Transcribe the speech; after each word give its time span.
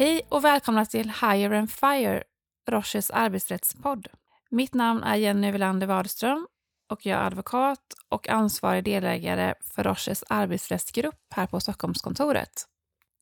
Hej 0.00 0.22
och 0.28 0.44
välkomna 0.44 0.86
till 0.86 1.08
Higher 1.10 1.52
and 1.52 1.70
Fire, 1.70 2.22
Roches 2.70 3.10
arbetsrättspodd. 3.10 4.08
Mitt 4.50 4.74
namn 4.74 5.02
är 5.02 5.16
Jenny 5.16 5.52
Welander 5.52 5.86
Wadström 5.86 6.46
och 6.90 7.06
jag 7.06 7.20
är 7.20 7.26
advokat 7.26 7.94
och 8.08 8.28
ansvarig 8.28 8.84
delägare 8.84 9.54
för 9.60 9.84
Roches 9.84 10.24
arbetsrättsgrupp 10.28 11.34
här 11.34 11.46
på 11.46 11.60
Stockholmskontoret. 11.60 12.50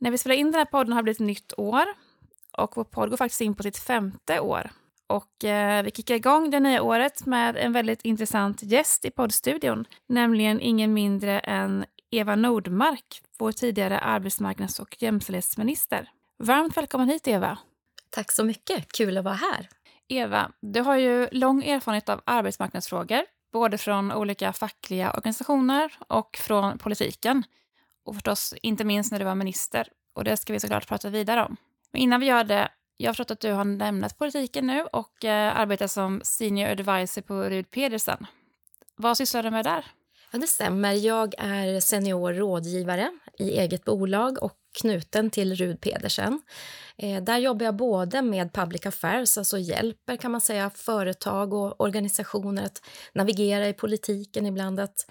När 0.00 0.10
vi 0.10 0.18
spelar 0.18 0.36
in 0.36 0.46
den 0.46 0.54
här 0.54 0.64
podden 0.64 0.92
har 0.92 1.00
det 1.00 1.04
blivit 1.04 1.20
nytt 1.20 1.52
år 1.56 1.84
och 2.52 2.76
vår 2.76 2.84
podd 2.84 3.10
går 3.10 3.16
faktiskt 3.16 3.40
in 3.40 3.54
på 3.54 3.62
sitt 3.62 3.78
femte 3.78 4.40
år. 4.40 4.70
Och 5.06 5.44
eh, 5.44 5.82
vi 5.82 5.90
kickar 5.90 6.14
igång 6.14 6.50
det 6.50 6.60
nya 6.60 6.82
året 6.82 7.26
med 7.26 7.56
en 7.56 7.72
väldigt 7.72 8.02
intressant 8.02 8.62
gäst 8.62 9.04
i 9.04 9.10
poddstudion, 9.10 9.84
nämligen 10.08 10.60
ingen 10.60 10.94
mindre 10.94 11.38
än 11.38 11.84
Eva 12.10 12.36
Nordmark, 12.36 13.22
vår 13.38 13.52
tidigare 13.52 13.98
arbetsmarknads 13.98 14.80
och 14.80 15.02
jämställdhetsminister. 15.02 16.10
Varmt 16.40 16.76
välkommen 16.76 17.08
hit, 17.08 17.28
Eva. 17.28 17.58
Tack 18.10 18.32
så 18.32 18.44
mycket. 18.44 18.92
Kul 18.92 19.18
att 19.18 19.24
vara 19.24 19.34
här. 19.34 19.68
Eva, 20.08 20.52
du 20.60 20.80
har 20.80 20.96
ju 20.96 21.28
lång 21.32 21.64
erfarenhet 21.64 22.08
av 22.08 22.20
arbetsmarknadsfrågor, 22.24 23.22
både 23.52 23.78
från 23.78 24.12
olika 24.12 24.52
fackliga 24.52 25.12
organisationer 25.12 25.92
och 26.08 26.36
från 26.36 26.78
politiken. 26.78 27.42
Och 28.04 28.14
förstås 28.14 28.54
inte 28.62 28.84
minst 28.84 29.12
när 29.12 29.18
du 29.18 29.24
var 29.24 29.34
minister. 29.34 29.88
Och 30.14 30.24
det 30.24 30.36
ska 30.36 30.52
vi 30.52 30.60
såklart 30.60 30.88
prata 30.88 31.10
vidare 31.10 31.44
om. 31.44 31.56
Men 31.92 32.02
innan 32.02 32.20
vi 32.20 32.26
gör 32.26 32.44
det, 32.44 32.68
jag 32.96 33.08
har 33.08 33.14
förstått 33.14 33.30
att 33.30 33.40
du 33.40 33.52
har 33.52 33.64
lämnat 33.64 34.18
politiken 34.18 34.66
nu 34.66 34.82
och 34.92 35.24
eh, 35.24 35.56
arbetar 35.56 35.86
som 35.86 36.20
senior 36.24 36.68
advisor 36.68 37.22
på 37.22 37.34
Rud 37.42 37.70
Pedersen. 37.70 38.26
Vad 38.96 39.16
sysslar 39.16 39.42
du 39.42 39.50
med 39.50 39.64
där? 39.64 39.86
Ja, 40.32 40.38
det 40.38 40.46
stämmer. 40.46 40.92
Jag 40.92 41.34
är 41.38 41.80
senior 41.80 42.32
rådgivare 42.32 43.10
i 43.38 43.58
eget 43.58 43.84
bolag 43.84 44.42
och 44.42 44.57
knuten 44.80 45.30
till 45.30 45.54
Rud 45.54 45.80
Pedersen. 45.80 46.42
Eh, 46.96 47.22
där 47.22 47.38
jobbar 47.38 47.64
jag 47.66 47.76
både 47.76 48.22
med 48.22 48.52
public 48.52 48.86
affairs, 48.86 49.38
alltså 49.38 49.58
hjälper 49.58 50.16
kan 50.16 50.30
man 50.30 50.40
säga 50.40 50.70
företag 50.70 51.52
och 51.52 51.80
organisationer 51.80 52.64
att 52.64 52.82
navigera 53.14 53.68
i 53.68 53.72
politiken 53.72 54.46
ibland, 54.46 54.80
att, 54.80 55.10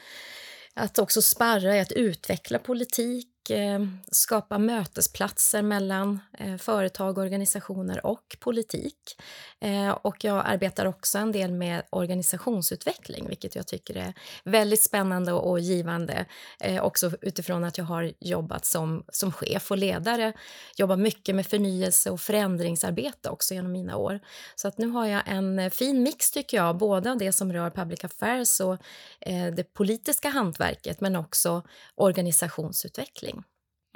att 0.73 0.99
också 0.99 1.21
sparra 1.21 1.75
i 1.75 1.79
att 1.79 1.91
utveckla 1.91 2.59
politik 2.59 3.27
Eh, 3.51 3.79
skapa 4.11 4.57
mötesplatser 4.57 5.61
mellan 5.61 6.19
eh, 6.39 6.57
företag, 6.57 7.17
organisationer 7.17 8.05
och 8.05 8.37
politik. 8.39 9.21
Eh, 9.59 9.89
och 9.89 10.23
jag 10.23 10.43
arbetar 10.45 10.85
också 10.85 11.17
en 11.17 11.31
del 11.31 11.51
med 11.51 11.83
organisationsutveckling, 11.89 13.27
vilket 13.27 13.55
jag 13.55 13.67
tycker 13.67 13.95
är 13.97 14.13
väldigt 14.43 14.83
spännande 14.83 15.33
och 15.33 15.59
givande. 15.59 16.25
Också 16.81 17.11
utifrån 17.21 17.63
att 17.63 17.77
jag 17.77 17.85
har 17.85 18.13
jobbat 18.19 18.65
som, 18.65 19.03
som 19.11 19.31
chef 19.31 19.71
och 19.71 19.77
ledare. 19.77 20.33
Jobbar 20.77 20.97
mycket 20.97 21.35
med 21.35 21.47
förnyelse 21.47 22.11
och 22.11 22.21
förändringsarbete 22.21 23.29
också 23.29 23.53
genom 23.53 23.71
mina 23.71 23.97
år. 23.97 24.19
Så 24.55 24.67
att 24.67 24.77
nu 24.77 24.87
har 24.87 25.05
jag 25.05 25.21
en 25.25 25.71
fin 25.71 26.03
mix, 26.03 26.31
tycker 26.31 26.57
jag, 26.57 26.77
både 26.77 27.11
av 27.11 27.17
det 27.17 27.31
som 27.31 27.53
rör 27.53 27.69
public 27.69 28.03
affairs 28.03 28.59
och 28.59 28.77
det 29.55 29.73
politiska 29.73 30.29
hantverket, 30.29 31.01
men 31.01 31.15
också 31.15 31.63
organisationsutveckling. 31.95 33.36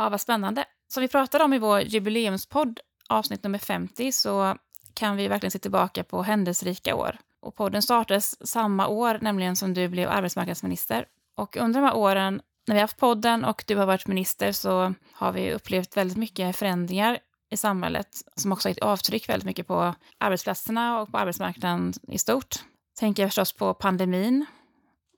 Ja, 0.01 0.09
vad 0.09 0.21
spännande. 0.21 0.65
Som 0.87 1.01
vi 1.01 1.07
pratade 1.07 1.43
om 1.43 1.53
i 1.53 1.59
vår 1.59 1.81
jubileumspodd, 1.81 2.79
avsnitt 3.09 3.43
nummer 3.43 3.59
50, 3.59 4.11
så 4.11 4.55
kan 4.93 5.15
vi 5.15 5.27
verkligen 5.27 5.51
se 5.51 5.59
tillbaka 5.59 6.03
på 6.03 6.23
händelserika 6.23 6.95
år. 6.95 7.17
Och 7.41 7.55
podden 7.55 7.81
startades 7.81 8.47
samma 8.47 8.87
år, 8.87 9.19
nämligen 9.21 9.55
som 9.55 9.73
du 9.73 9.87
blev 9.87 10.09
arbetsmarknadsminister. 10.09 11.05
Och 11.35 11.57
under 11.57 11.81
de 11.81 11.87
här 11.87 11.95
åren, 11.95 12.41
när 12.67 12.75
vi 12.75 12.79
har 12.79 12.83
haft 12.83 12.97
podden 12.97 13.45
och 13.45 13.63
du 13.67 13.75
har 13.75 13.85
varit 13.85 14.07
minister, 14.07 14.51
så 14.51 14.93
har 15.13 15.31
vi 15.31 15.53
upplevt 15.53 15.97
väldigt 15.97 16.17
mycket 16.17 16.55
förändringar 16.55 17.19
i 17.51 17.57
samhället 17.57 18.07
som 18.35 18.51
också 18.51 18.67
har 18.67 18.71
gett 18.71 18.83
avtryck 18.83 19.29
väldigt 19.29 19.45
mycket 19.45 19.67
på 19.67 19.95
arbetsplatserna 20.17 21.01
och 21.01 21.11
på 21.11 21.17
arbetsmarknaden 21.17 21.93
i 22.07 22.17
stort. 22.17 22.55
Tänker 22.99 23.23
jag 23.23 23.29
förstås 23.29 23.53
på 23.53 23.73
pandemin, 23.73 24.45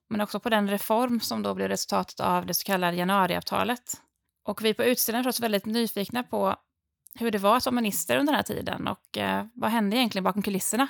men 0.09 0.21
också 0.21 0.39
på 0.39 0.49
den 0.49 0.69
reform 0.69 1.19
som 1.19 1.43
då 1.43 1.53
blev 1.53 1.67
resultatet 1.67 2.19
av 2.19 2.45
det 2.45 2.53
så 2.53 2.63
kallade 2.63 2.97
januariavtalet 2.97 3.99
och 4.43 4.65
vi 4.65 4.73
på 4.73 4.83
utställningen 4.83 5.25
är 5.25 5.31
förstås 5.31 5.43
väldigt 5.43 5.65
nyfikna 5.65 6.23
på 6.23 6.55
hur 7.19 7.31
det 7.31 7.37
var 7.37 7.59
som 7.59 7.75
minister 7.75 8.17
under 8.17 8.33
den 8.33 8.37
här 8.37 8.43
tiden 8.43 8.87
och 8.87 9.17
eh, 9.17 9.45
vad 9.53 9.71
hände 9.71 9.97
egentligen 9.97 10.23
bakom 10.23 10.41
kulisserna? 10.41 10.87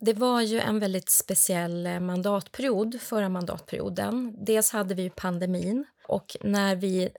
Det 0.00 0.12
var 0.12 0.40
ju 0.40 0.60
en 0.60 0.78
väldigt 0.78 1.10
speciell 1.10 1.86
eh, 1.86 2.00
mandatperiod 2.00 3.00
förra 3.00 3.28
mandatperioden. 3.28 4.44
Dels 4.44 4.72
hade 4.72 4.94
vi 4.94 5.10
pandemin 5.10 5.84
och 6.08 6.36
när 6.40 6.76
vi 6.76 7.10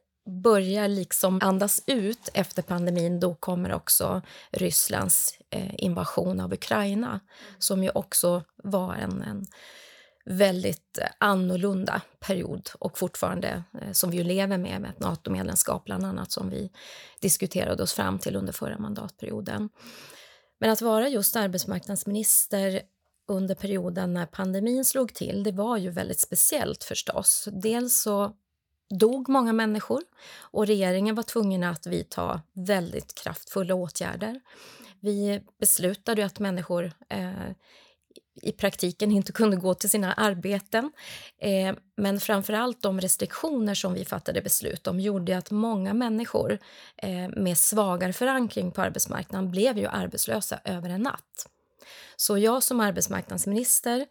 börjar 0.44 0.88
liksom 0.88 1.40
andas 1.44 1.84
ut 1.88 2.30
efter 2.34 2.62
pandemin 2.62 3.20
då 3.20 3.36
kommer 3.36 3.74
också 3.74 4.22
Rysslands 4.52 5.40
eh, 5.50 5.84
invasion 5.84 6.40
av 6.40 6.54
Ukraina 6.54 7.20
som 7.60 7.84
ju 7.84 7.90
också 7.90 8.44
var 8.64 8.96
en, 8.96 9.22
en 9.22 9.46
väldigt 10.26 10.98
eh, 10.98 11.08
annorlunda 11.18 12.02
period 12.20 12.70
och 12.80 12.98
fortfarande 12.98 13.64
eh, 13.82 13.92
som 13.92 14.12
vi 14.12 14.18
ju 14.18 14.24
lever 14.24 14.58
med, 14.58 14.82
med 14.82 14.90
ett 14.90 15.00
NATO-medlemskap 15.00 15.86
bland 15.86 16.06
annat 16.06 16.32
som 16.32 16.50
vi 16.50 16.72
diskuterade 17.20 17.84
oss 17.84 17.94
fram 17.94 18.20
till 18.20 18.36
under 18.36 18.54
förra 18.54 18.80
mandatperioden. 18.80 19.70
Men 20.60 20.70
att 20.70 20.82
vara 20.82 21.10
just 21.10 21.36
arbetsmarknadsminister 21.36 22.82
under 23.28 23.56
perioden 23.56 24.14
när 24.14 24.26
pandemin 24.26 24.86
slog 24.86 25.14
till, 25.14 25.44
det 25.44 25.52
var 25.52 25.78
ju 25.78 25.90
väldigt 25.90 26.20
speciellt 26.20 26.84
förstås. 26.84 27.48
Dels 27.52 28.02
så 28.02 28.36
dog 28.90 29.30
många 29.30 29.54
människor 29.54 30.02
och 30.40 30.68
regeringen 30.68 31.16
var 31.16 31.24
tvungen 31.24 31.64
att 31.64 31.88
vidta 31.88 32.42
väldigt 32.54 33.14
kraftfulla 33.14 33.76
åtgärder. 33.76 34.42
Vi 35.00 35.42
beslutade 35.60 36.26
att 36.26 36.40
människor 36.40 36.92
eh, 37.10 37.52
i 38.42 38.52
praktiken 38.52 39.12
inte 39.12 39.32
kunde 39.32 39.58
gå 39.58 39.74
till 39.74 39.90
sina 39.90 40.14
arbeten. 40.14 40.92
Eh, 41.42 41.76
men 41.98 42.20
framför 42.20 42.54
allt 42.54 42.82
de 42.82 43.02
restriktioner 43.02 43.74
som 43.74 43.94
vi 43.94 44.06
fattade 44.06 44.42
beslut 44.42 44.88
om 44.88 45.00
gjorde 45.00 45.38
att 45.38 45.52
många 45.52 45.94
människor 45.94 46.60
eh, 46.98 47.30
med 47.36 47.58
svagare 47.58 48.14
förankring 48.14 48.72
på 48.72 48.82
arbetsmarknaden 48.82 49.52
blev 49.52 49.78
ju 49.78 49.88
arbetslösa 49.88 50.60
över 50.64 50.90
en 50.90 51.02
natt. 51.02 51.48
Så 52.16 52.38
jag 52.38 52.64
som 52.64 52.80
arbetsmarknadsminister 52.80 54.06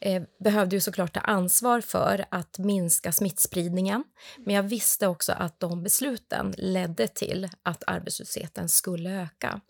eh, 0.00 0.22
behövde 0.44 0.76
ju 0.76 0.80
såklart 0.80 1.12
ta 1.12 1.20
ansvar 1.20 1.80
för 1.80 2.24
att 2.28 2.58
minska 2.58 3.12
smittspridningen. 3.12 4.04
Men 4.38 4.54
jag 4.54 4.62
visste 4.62 5.06
också 5.06 5.32
att 5.32 5.60
de 5.60 5.82
besluten 5.82 6.54
ledde 6.58 7.08
till 7.08 7.48
att 7.62 7.84
arbetslösheten 7.86 8.68
skulle 8.68 9.22
öka. 9.22 9.60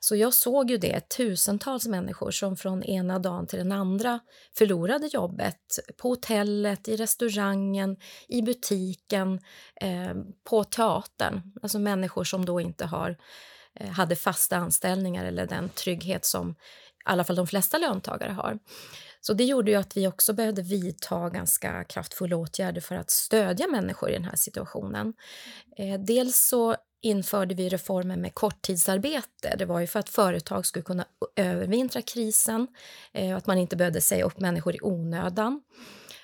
Så 0.00 0.16
jag 0.16 0.34
såg 0.34 0.70
ju 0.70 0.76
det, 0.76 1.08
tusentals 1.08 1.86
människor 1.86 2.30
som 2.30 2.56
från 2.56 2.82
ena 2.82 3.18
dagen 3.18 3.46
till 3.46 3.58
den 3.58 3.72
andra 3.72 4.20
förlorade 4.58 5.06
jobbet 5.06 5.78
på 5.96 6.08
hotellet, 6.08 6.88
i 6.88 6.96
restaurangen, 6.96 7.96
i 8.28 8.42
butiken, 8.42 9.40
eh, 9.80 10.14
på 10.44 10.64
teatern. 10.64 11.52
Alltså 11.62 11.78
människor 11.78 12.24
som 12.24 12.44
då 12.44 12.60
inte 12.60 12.86
har, 12.86 13.16
eh, 13.74 13.90
hade 13.90 14.16
fasta 14.16 14.56
anställningar 14.56 15.24
eller 15.24 15.46
den 15.46 15.68
trygghet 15.68 16.24
som 16.24 16.50
i 16.50 16.54
alla 17.04 17.24
fall 17.24 17.36
de 17.36 17.46
flesta 17.46 17.78
löntagare 17.78 18.32
har. 18.32 18.58
Så 19.20 19.32
det 19.32 19.44
gjorde 19.44 19.70
ju 19.70 19.76
att 19.76 19.96
vi 19.96 20.06
också 20.06 20.32
behövde 20.32 20.62
vidta 20.62 21.30
ganska 21.30 21.84
kraftfulla 21.84 22.36
åtgärder 22.36 22.80
för 22.80 22.94
att 22.94 23.10
stödja 23.10 23.66
människor 23.66 24.10
i 24.10 24.12
den 24.12 24.24
här 24.24 24.36
situationen. 24.36 25.14
Eh, 25.76 26.00
dels 26.00 26.48
så 26.48 26.76
införde 27.06 27.54
vi 27.54 27.68
reformen 27.68 28.20
med 28.20 28.34
korttidsarbete. 28.34 29.56
Det 29.58 29.64
var 29.64 29.80
ju 29.80 29.86
för 29.86 30.00
att 30.00 30.08
företag 30.08 30.66
skulle 30.66 30.82
kunna 30.82 31.04
övervintra 31.36 32.02
krisen 32.02 32.66
eh, 33.12 33.30
och 33.30 33.38
att 33.38 33.46
man 33.46 33.58
inte 33.58 33.76
behövde 33.76 34.00
säga 34.00 34.24
upp 34.24 34.40
människor 34.40 34.74
i 34.74 34.78
onödan. 34.82 35.62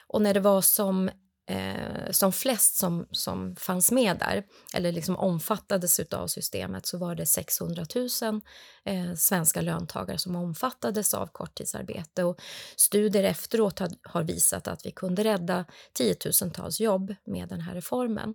Och 0.06 0.22
när 0.22 0.34
det 0.34 0.40
var 0.40 0.60
som, 0.60 1.10
eh, 1.48 2.10
som 2.10 2.32
flest 2.32 2.76
som, 2.76 3.06
som 3.10 3.56
fanns 3.56 3.90
med 3.92 4.18
där, 4.18 4.44
eller 4.74 4.92
liksom 4.92 5.16
omfattades 5.16 6.00
av 6.00 6.26
systemet, 6.26 6.86
så 6.86 6.98
var 6.98 7.14
det 7.14 7.26
600 7.26 7.86
000 7.94 8.40
eh, 8.84 9.14
svenska 9.14 9.60
löntagare 9.60 10.18
som 10.18 10.36
omfattades 10.36 11.14
av 11.14 11.26
korttidsarbete. 11.26 12.24
Och 12.24 12.40
studier 12.76 13.24
efteråt 13.24 13.78
har, 13.78 13.90
har 14.02 14.22
visat 14.22 14.68
att 14.68 14.86
vi 14.86 14.90
kunde 14.90 15.24
rädda 15.24 15.64
tiotusentals 15.92 16.80
jobb 16.80 17.14
med 17.24 17.48
den 17.48 17.60
här 17.60 17.74
reformen. 17.74 18.34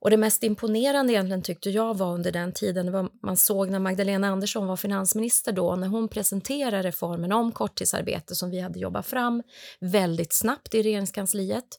Och 0.00 0.10
det 0.10 0.16
mest 0.16 0.42
imponerande 0.42 1.12
egentligen 1.12 1.42
tyckte 1.42 1.70
jag 1.70 1.96
var 1.96 2.14
under 2.14 2.32
den 2.32 2.52
tiden 2.52 2.92
var 2.92 3.08
man 3.22 3.36
såg 3.36 3.70
när 3.70 3.78
Magdalena 3.78 4.28
Andersson 4.28 4.66
var 4.66 4.76
finansminister 4.76 5.52
då 5.52 5.76
när 5.76 5.88
hon 5.88 6.08
presenterade 6.08 6.82
reformen 6.82 7.32
om 7.32 7.52
korttidsarbete 7.52 8.34
som 8.34 8.50
vi 8.50 8.60
hade 8.60 8.78
jobbat 8.78 9.06
fram 9.06 9.42
väldigt 9.80 10.32
snabbt 10.32 10.74
i 10.74 10.82
regeringskansliet 10.82 11.78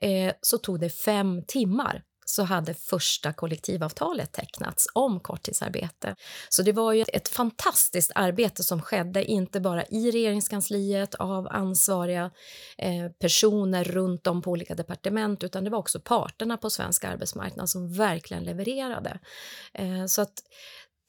eh, 0.00 0.34
så 0.40 0.58
tog 0.58 0.80
det 0.80 0.90
fem 0.90 1.42
timmar 1.46 2.02
så 2.30 2.42
hade 2.42 2.74
första 2.74 3.32
kollektivavtalet 3.32 4.32
tecknats 4.32 4.86
om 4.92 5.20
korttidsarbete. 5.20 6.16
Så 6.48 6.62
det 6.62 6.72
var 6.72 6.92
ju 6.92 7.04
ett 7.08 7.28
fantastiskt 7.28 8.12
arbete 8.14 8.62
som 8.62 8.82
skedde, 8.82 9.24
inte 9.24 9.60
bara 9.60 9.84
i 9.84 10.10
regeringskansliet 10.10 11.14
av 11.14 11.48
ansvariga 11.50 12.30
eh, 12.78 13.08
personer 13.20 13.84
runt 13.84 14.26
om 14.26 14.42
på 14.42 14.50
olika 14.50 14.74
departement, 14.74 15.44
utan 15.44 15.64
det 15.64 15.70
var 15.70 15.78
också 15.78 16.00
parterna 16.00 16.56
på 16.56 16.70
svensk 16.70 17.04
arbetsmarknad 17.04 17.70
som 17.70 17.92
verkligen 17.92 18.44
levererade. 18.44 19.18
Eh, 19.74 20.06
så 20.06 20.22
att 20.22 20.34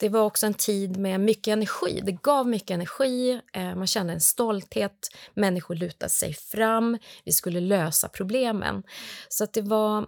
det 0.01 0.09
var 0.09 0.21
också 0.21 0.45
en 0.45 0.53
tid 0.53 0.97
med 0.97 1.19
mycket 1.19 1.51
energi. 1.51 2.01
Det 2.03 2.11
gav 2.11 2.47
mycket 2.47 2.71
energi, 2.71 3.41
eh, 3.53 3.75
man 3.75 3.87
kände 3.87 4.13
en 4.13 4.21
stolthet, 4.21 5.09
människor 5.33 5.75
lutade 5.75 6.09
sig 6.09 6.33
fram, 6.33 6.97
vi 7.25 7.31
skulle 7.31 7.59
lösa 7.59 8.09
problemen. 8.09 8.83
Så 9.29 9.43
att 9.43 9.53
det 9.53 9.61
var 9.61 10.07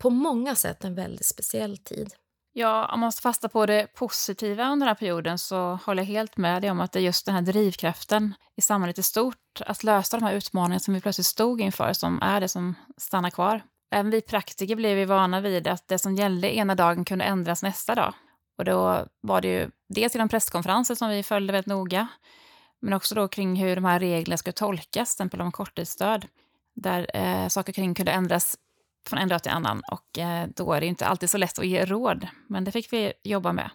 på 0.00 0.10
många 0.10 0.54
sätt 0.54 0.84
en 0.84 0.94
väldigt 0.94 1.26
speciell 1.26 1.78
tid. 1.78 2.14
Ja, 2.52 2.90
om 2.94 3.00
man 3.00 3.12
ska 3.12 3.22
fasta 3.22 3.48
på 3.48 3.66
det 3.66 3.86
positiva 3.94 4.64
under 4.64 4.86
den 4.86 4.88
här 4.88 4.94
perioden 4.94 5.38
så 5.38 5.78
håller 5.84 6.02
jag 6.02 6.06
helt 6.06 6.36
med 6.36 6.62
dig 6.62 6.70
om 6.70 6.80
att 6.80 6.92
det 6.92 6.98
är 6.98 7.02
just 7.02 7.26
den 7.26 7.34
här 7.34 7.42
drivkraften 7.42 8.34
i 8.56 8.60
samhället 8.60 8.98
i 8.98 9.02
stort, 9.02 9.60
att 9.66 9.84
lösa 9.84 10.18
de 10.18 10.26
här 10.26 10.34
utmaningarna 10.34 10.80
som 10.80 10.94
vi 10.94 11.00
plötsligt 11.00 11.26
stod 11.26 11.60
inför, 11.60 11.92
som 11.92 12.22
är 12.22 12.40
det 12.40 12.48
som 12.48 12.74
stannar 12.96 13.30
kvar. 13.30 13.62
Även 13.90 14.10
vi 14.10 14.20
praktiker 14.20 14.76
blev 14.76 14.98
ju 14.98 15.04
vana 15.04 15.40
vid 15.40 15.68
att 15.68 15.88
det 15.88 15.98
som 15.98 16.14
gällde 16.14 16.56
ena 16.56 16.74
dagen 16.74 17.04
kunde 17.04 17.24
ändras 17.24 17.62
nästa 17.62 17.94
dag. 17.94 18.14
Och 18.58 18.64
då 18.64 19.06
var 19.20 19.40
det 19.40 19.48
ju 19.48 19.70
dels 19.88 20.14
genom 20.14 20.28
presskonferenser 20.28 20.94
som 20.94 21.08
vi 21.08 21.22
följde 21.22 21.52
väldigt 21.52 21.66
noga, 21.66 22.08
men 22.80 22.92
också 22.92 23.14
då 23.14 23.28
kring 23.28 23.56
hur 23.56 23.74
de 23.74 23.84
här 23.84 24.00
reglerna 24.00 24.36
skulle 24.36 24.52
tolkas, 24.52 24.92
till 24.92 25.00
exempel 25.00 25.40
om 25.40 25.52
korttidsstöd, 25.52 26.26
där 26.74 27.10
eh, 27.14 27.48
saker 27.48 27.72
kring 27.72 27.94
kunde 27.94 28.12
ändras 28.12 28.56
från 29.06 29.18
en 29.18 29.28
dag 29.28 29.42
till 29.42 29.52
annan 29.52 29.82
och 29.90 30.18
eh, 30.18 30.48
då 30.56 30.72
är 30.72 30.80
det 30.80 30.86
inte 30.86 31.06
alltid 31.06 31.30
så 31.30 31.38
lätt 31.38 31.58
att 31.58 31.66
ge 31.66 31.84
råd, 31.84 32.28
men 32.48 32.64
det 32.64 32.72
fick 32.72 32.92
vi 32.92 33.12
jobba 33.24 33.52
med. 33.52 33.70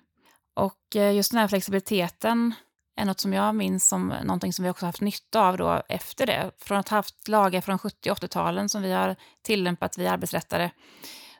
Och 0.56 0.96
eh, 0.96 1.16
just 1.16 1.32
den 1.32 1.40
här 1.40 1.48
flexibiliteten 1.48 2.54
är 2.98 3.06
något 3.06 3.20
som 3.20 3.34
jag 3.34 3.56
minns 3.56 3.88
som 3.88 4.08
någonting 4.08 4.54
som 4.54 4.64
vi 4.64 4.70
också 4.70 4.86
haft 4.86 5.02
nytta 5.02 5.42
av 5.42 5.58
då 5.58 5.82
efter 5.90 6.26
det. 6.26 6.52
Från 6.60 6.78
att 6.78 6.90
ha 6.90 6.98
haft 6.98 7.28
lagar 7.28 7.62
från 7.62 7.80
70 7.80 8.12
och 8.12 8.18
80-talen 8.18 8.70
som 8.70 8.82
vi 8.82 8.92
har 8.92 9.16
tillämpat, 9.44 9.98
vi 9.98 10.08
arbetsrättare, 10.08 10.72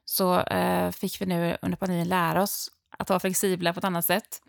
så 0.06 0.40
eh, 0.40 0.92
fick 0.92 1.22
vi 1.22 1.26
nu 1.26 1.58
under 1.62 1.78
pandemin 1.78 2.08
lära 2.08 2.42
oss 2.42 2.72
att 2.98 3.10
vara 3.10 3.20
flexibla 3.20 3.74
på 3.74 3.78
ett 3.80 3.84
annat 3.84 4.06
sätt 4.06 4.42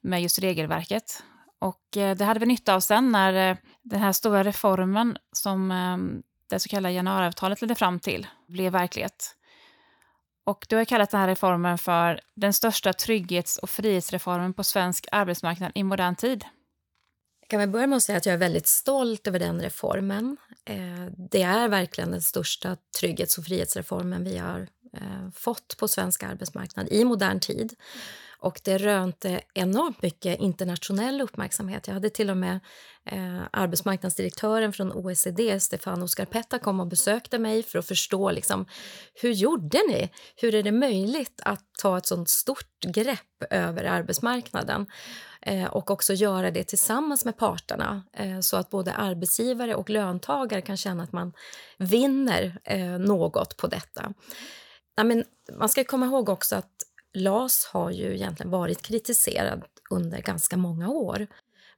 med 0.00 0.22
just 0.22 0.38
regelverket. 0.38 1.22
Och 1.58 1.82
det 1.92 2.24
hade 2.24 2.40
vi 2.40 2.46
nytta 2.46 2.74
av 2.74 2.80
sen 2.80 3.12
när 3.12 3.56
den 3.82 4.00
här 4.00 4.12
stora 4.12 4.44
reformen 4.44 5.18
som 5.32 5.70
ehm, 5.70 6.22
det 6.56 6.60
så 6.60 6.68
kallade 6.68 6.94
januariavtalet 6.94 7.60
ledde 7.60 7.74
fram 7.74 8.00
till 8.00 8.26
blev 8.46 8.72
verklighet. 8.72 9.36
Och 10.44 10.66
du 10.68 10.76
har 10.76 10.84
kallat 10.84 11.10
den 11.10 11.20
här 11.20 11.28
reformen 11.28 11.78
för 11.78 12.20
den 12.34 12.52
största 12.52 12.92
trygghets 12.92 13.58
och 13.58 13.70
frihetsreformen 13.70 14.54
på 14.54 14.64
svensk 14.64 15.06
arbetsmarknad 15.12 15.72
i 15.74 15.82
modern 15.82 16.16
tid. 16.16 16.44
Jag 17.40 17.48
kan 17.48 17.60
väl 17.60 17.68
börja 17.68 17.86
med 17.86 17.96
att 17.96 18.02
säga 18.02 18.18
att 18.18 18.26
jag 18.26 18.32
är 18.32 18.38
väldigt 18.38 18.66
stolt 18.66 19.26
över 19.26 19.38
den 19.38 19.60
reformen. 19.60 20.36
Eh, 20.64 21.06
det 21.30 21.42
är 21.42 21.68
verkligen 21.68 22.10
den 22.10 22.22
största 22.22 22.76
trygghets 23.00 23.38
och 23.38 23.44
frihetsreformen 23.44 24.24
vi 24.24 24.38
har 24.38 24.68
Eh, 24.96 25.30
fått 25.34 25.76
på 25.76 25.88
svensk 25.88 26.22
arbetsmarknad 26.22 26.88
i 26.90 27.04
modern 27.04 27.40
tid. 27.40 27.74
Och 28.38 28.60
det 28.64 28.78
rönte 28.78 29.40
enormt 29.54 30.02
mycket 30.02 30.40
internationell 30.40 31.20
uppmärksamhet. 31.20 31.86
Jag 31.86 31.94
hade 31.94 32.10
till 32.10 32.30
och 32.30 32.36
med 32.36 32.60
eh, 33.04 33.40
arbetsmarknadsdirektören 33.50 34.72
från 34.72 34.92
OECD, 34.92 35.60
Stefano 35.60 36.08
Scarpetta, 36.08 36.58
kom 36.58 36.80
och 36.80 36.86
besökte 36.86 37.38
mig 37.38 37.62
för 37.62 37.78
att 37.78 37.88
förstå 37.88 38.30
liksom, 38.30 38.66
hur 39.14 39.32
gjorde 39.32 39.78
ni? 39.88 40.10
Hur 40.36 40.54
är 40.54 40.62
det 40.62 40.72
möjligt 40.72 41.40
att 41.44 41.64
ta 41.82 41.98
ett 41.98 42.06
sånt 42.06 42.28
stort 42.28 42.80
grepp 42.86 43.44
över 43.50 43.84
arbetsmarknaden? 43.84 44.86
Eh, 45.42 45.64
och 45.64 45.90
också 45.90 46.12
göra 46.12 46.50
det 46.50 46.64
tillsammans 46.64 47.24
med 47.24 47.36
parterna 47.36 48.02
eh, 48.12 48.40
så 48.40 48.56
att 48.56 48.70
både 48.70 48.92
arbetsgivare 48.92 49.74
och 49.74 49.90
löntagare 49.90 50.62
kan 50.62 50.76
känna 50.76 51.02
att 51.02 51.12
man 51.12 51.32
vinner 51.78 52.60
eh, 52.64 52.98
något 52.98 53.56
på 53.56 53.66
detta. 53.66 54.12
Ja, 54.94 55.04
men 55.04 55.24
man 55.52 55.68
ska 55.68 55.84
komma 55.84 56.06
ihåg 56.06 56.28
också 56.28 56.56
att 56.56 56.82
LAS 57.14 57.64
har 57.64 57.90
ju 57.90 58.14
egentligen 58.14 58.50
varit 58.50 58.82
kritiserad 58.82 59.64
under 59.90 60.22
ganska 60.22 60.56
många 60.56 60.88
år. 60.88 61.26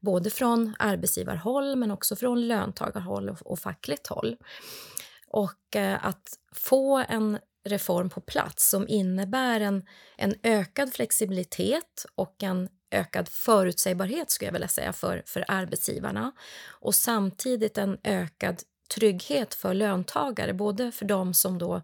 Både 0.01 0.31
från 0.31 0.75
arbetsgivarhåll 0.79 1.77
men 1.77 1.91
också 1.91 2.17
från 2.17 2.49
löntagarhåll 2.49 3.29
och, 3.29 3.43
och 3.43 3.59
fackligt 3.59 4.07
håll. 4.07 4.37
Och 5.29 5.77
eh, 5.77 6.07
att 6.07 6.39
få 6.53 7.05
en 7.09 7.39
reform 7.65 8.11
på 8.11 8.21
plats 8.21 8.71
som 8.71 8.89
innebär 8.89 9.61
en, 9.61 9.87
en 10.17 10.35
ökad 10.43 10.95
flexibilitet 10.95 12.07
och 12.15 12.43
en 12.43 12.69
ökad 12.91 13.29
förutsägbarhet 13.29 14.31
skulle 14.31 14.49
jag 14.49 14.53
vilja 14.53 14.69
säga 14.69 14.93
för, 14.93 15.23
för 15.27 15.45
arbetsgivarna 15.49 16.33
och 16.69 16.95
samtidigt 16.95 17.79
en 17.79 17.99
ökad 18.05 18.63
trygghet 18.95 19.55
för 19.55 19.75
löntagare, 19.75 20.55
både 20.55 20.93
för 20.93 21.05
dem 21.05 21.35
som 21.35 21.59
då 21.59 21.83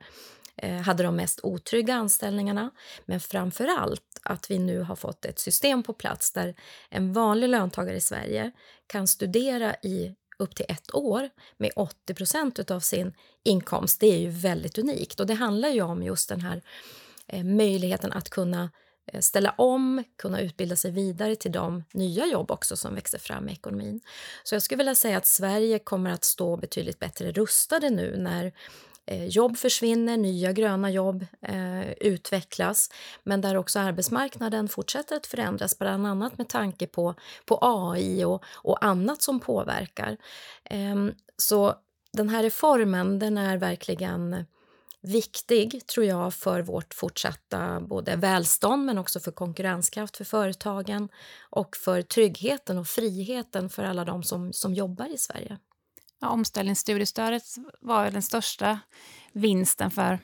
Eh, 0.62 0.80
hade 0.80 1.02
de 1.02 1.16
mest 1.16 1.40
otrygga 1.42 1.94
anställningarna. 1.94 2.70
Men 3.06 3.20
framför 3.20 3.66
allt 3.66 4.20
att 4.22 4.50
vi 4.50 4.58
nu 4.58 4.80
har 4.80 4.96
fått 4.96 5.24
ett 5.24 5.38
system 5.38 5.82
på 5.82 5.92
plats 5.92 6.32
där 6.32 6.54
en 6.88 7.12
vanlig 7.12 7.48
löntagare 7.48 7.96
i 7.96 8.00
Sverige 8.00 8.50
kan 8.86 9.06
studera 9.06 9.74
i 9.74 10.14
upp 10.38 10.54
till 10.54 10.66
ett 10.68 10.94
år 10.94 11.30
med 11.56 11.70
80% 11.70 12.72
av 12.72 12.80
sin 12.80 13.12
inkomst. 13.44 14.00
Det 14.00 14.06
är 14.06 14.18
ju 14.18 14.30
väldigt 14.30 14.78
unikt 14.78 15.20
och 15.20 15.26
det 15.26 15.34
handlar 15.34 15.68
ju 15.68 15.82
om 15.82 16.02
just 16.02 16.28
den 16.28 16.40
här 16.40 16.62
eh, 17.26 17.44
möjligheten 17.44 18.12
att 18.12 18.30
kunna 18.30 18.70
eh, 19.12 19.20
ställa 19.20 19.50
om, 19.50 20.04
kunna 20.18 20.40
utbilda 20.40 20.76
sig 20.76 20.90
vidare 20.90 21.36
till 21.36 21.52
de 21.52 21.84
nya 21.92 22.26
jobb 22.26 22.50
också 22.50 22.76
som 22.76 22.94
växer 22.94 23.18
fram 23.18 23.48
i 23.48 23.52
ekonomin. 23.52 24.00
Så 24.44 24.54
jag 24.54 24.62
skulle 24.62 24.78
vilja 24.78 24.94
säga 24.94 25.16
att 25.16 25.26
Sverige 25.26 25.78
kommer 25.78 26.10
att 26.10 26.24
stå 26.24 26.56
betydligt 26.56 26.98
bättre 26.98 27.32
rustade 27.32 27.90
nu 27.90 28.16
när 28.16 28.52
Eh, 29.10 29.26
jobb 29.26 29.56
försvinner, 29.56 30.16
nya 30.16 30.52
gröna 30.52 30.90
jobb 30.90 31.26
eh, 31.42 31.92
utvecklas 31.92 32.90
men 33.22 33.40
där 33.40 33.56
också 33.56 33.78
arbetsmarknaden 33.78 34.68
fortsätter 34.68 35.16
att 35.16 35.26
förändras 35.26 35.78
bland 35.78 36.06
annat 36.06 36.38
med 36.38 36.48
tanke 36.48 36.86
på, 36.86 37.14
på 37.44 37.58
AI 37.62 38.24
och, 38.24 38.44
och 38.46 38.84
annat 38.84 39.22
som 39.22 39.40
påverkar. 39.40 40.16
Eh, 40.64 41.06
så 41.36 41.74
den 42.12 42.28
här 42.28 42.42
reformen 42.42 43.18
den 43.18 43.38
är 43.38 43.56
verkligen 43.56 44.44
viktig, 45.02 45.86
tror 45.86 46.06
jag, 46.06 46.34
för 46.34 46.62
vårt 46.62 46.94
fortsatta 46.94 47.80
både 47.80 48.16
välstånd 48.16 48.84
men 48.84 48.98
också 48.98 49.20
för 49.20 49.32
konkurrenskraft 49.32 50.16
för 50.16 50.24
företagen 50.24 51.08
och 51.50 51.76
för 51.76 52.02
tryggheten 52.02 52.78
och 52.78 52.86
friheten 52.86 53.70
för 53.70 53.84
alla 53.84 54.04
de 54.04 54.22
som, 54.22 54.52
som 54.52 54.74
jobbar 54.74 55.14
i 55.14 55.18
Sverige. 55.18 55.58
Ja, 56.20 56.29
omställningsstudiestödet 56.29 57.43
var 57.81 58.10
den 58.10 58.22
största 58.22 58.81
vinsten 59.32 59.91
för, 59.91 60.19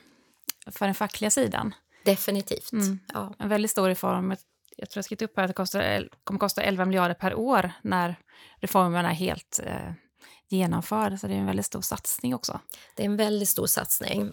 för 0.67 0.85
den 0.85 0.95
fackliga 0.95 1.31
sidan. 1.31 1.73
Definitivt. 2.05 2.71
Mm. 2.71 2.99
Ja. 3.13 3.33
En 3.39 3.49
väldigt 3.49 3.71
stor 3.71 3.87
reform. 3.87 4.35
Jag 4.77 4.89
tror 4.89 4.97
jag 4.97 5.05
skrivit 5.05 5.21
upp 5.21 5.37
här 5.37 5.43
att 5.43 5.49
det 5.49 5.53
kostar, 5.53 6.09
kommer 6.23 6.39
kosta 6.39 6.61
11 6.61 6.85
miljarder 6.85 7.15
per 7.15 7.35
år 7.35 7.71
när 7.81 8.15
reformen 8.61 9.05
är 9.05 9.13
helt 9.13 9.59
eh, 9.63 9.91
genomförd. 10.49 11.19
Så 11.19 11.27
det 11.27 11.33
är 11.33 11.37
en 11.37 11.45
väldigt 11.45 11.65
stor 11.65 11.81
satsning 11.81 12.35
också. 12.35 12.59
Det 12.95 13.03
är 13.03 13.05
en 13.05 13.17
väldigt 13.17 13.49
stor 13.49 13.67
satsning. 13.67 14.31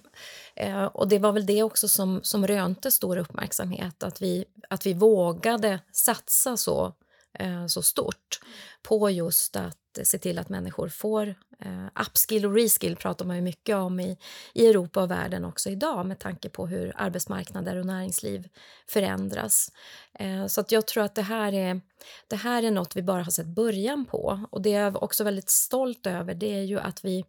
Eh, 0.56 0.84
och 0.84 1.08
det 1.08 1.18
var 1.18 1.32
väl 1.32 1.46
det 1.46 1.62
också 1.62 1.88
som, 1.88 2.20
som 2.22 2.46
rönte 2.46 2.90
stor 2.90 3.16
uppmärksamhet, 3.16 4.02
att 4.02 4.22
vi, 4.22 4.44
att 4.70 4.86
vi 4.86 4.94
vågade 4.94 5.80
satsa 5.92 6.56
så, 6.56 6.92
eh, 7.38 7.66
så 7.66 7.82
stort 7.82 8.40
på 8.82 9.10
just 9.10 9.56
att 9.56 9.98
se 10.02 10.18
till 10.18 10.38
att 10.38 10.48
människor 10.48 10.88
får 10.88 11.34
Uh, 11.66 11.86
upskill 12.06 12.46
och 12.46 12.54
reskill 12.54 12.96
pratar 12.96 13.24
man 13.24 13.36
ju 13.36 13.42
mycket 13.42 13.76
om 13.76 14.00
i, 14.00 14.18
i 14.52 14.66
Europa 14.66 15.02
och 15.02 15.10
världen 15.10 15.44
också 15.44 15.70
idag 15.70 16.06
med 16.06 16.18
tanke 16.18 16.48
på 16.48 16.66
hur 16.66 16.92
arbetsmarknader 16.96 17.76
och 17.76 17.86
näringsliv 17.86 18.48
förändras. 18.88 19.72
Uh, 20.20 20.46
så 20.46 20.60
att 20.60 20.72
jag 20.72 20.86
tror 20.86 21.04
att 21.04 21.14
det 21.14 21.22
här, 21.22 21.52
är, 21.52 21.80
det 22.28 22.36
här 22.36 22.62
är 22.62 22.70
något 22.70 22.96
vi 22.96 23.02
bara 23.02 23.22
har 23.22 23.30
sett 23.30 23.46
början 23.46 24.04
på. 24.04 24.46
Och 24.50 24.62
det 24.62 24.70
jag 24.70 24.86
är 24.86 25.04
också 25.04 25.24
väldigt 25.24 25.50
stolt 25.50 26.06
över 26.06 26.34
det 26.34 26.54
är 26.54 26.62
ju 26.62 26.80
att 26.80 27.04
vi, 27.04 27.24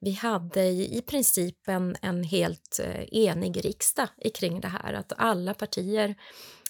vi 0.00 0.12
hade 0.12 0.62
i, 0.62 0.98
i 0.98 1.02
princip 1.02 1.68
en, 1.68 1.96
en 2.00 2.22
helt 2.22 2.80
eh, 2.84 3.04
enig 3.12 3.64
riksdag 3.64 4.08
kring 4.34 4.60
det 4.60 4.68
här. 4.68 4.92
Att 4.92 5.12
alla 5.16 5.54
partier 5.54 6.14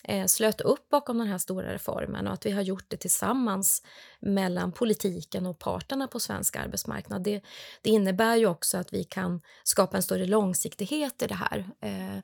Eh, 0.09 0.27
slöt 0.27 0.61
upp 0.61 0.89
bakom 0.89 1.19
den 1.19 1.27
här 1.27 1.39
stora 1.39 1.75
reformen 1.75 2.27
och 2.27 2.33
att 2.33 2.47
vi 2.47 2.51
har 2.51 2.63
gjort 2.63 2.85
det 2.89 2.97
tillsammans 2.97 3.83
mellan 4.21 4.73
politiken 4.73 5.47
och 5.47 5.59
parterna 5.59 6.07
på 6.07 6.21
svensk 6.21 6.57
arbetsmarknad. 6.57 7.23
Det, 7.23 7.43
det 7.83 7.91
innebär 7.91 8.37
ju 8.37 8.47
också 8.47 8.79
att 8.79 8.93
vi 8.93 9.05
kan 9.05 9.41
skapa 9.65 9.97
en 9.97 10.03
större 10.03 10.27
långsiktighet 10.27 11.23
i 11.23 11.27
det 11.27 11.35
här. 11.35 11.71
Eh, 11.81 12.19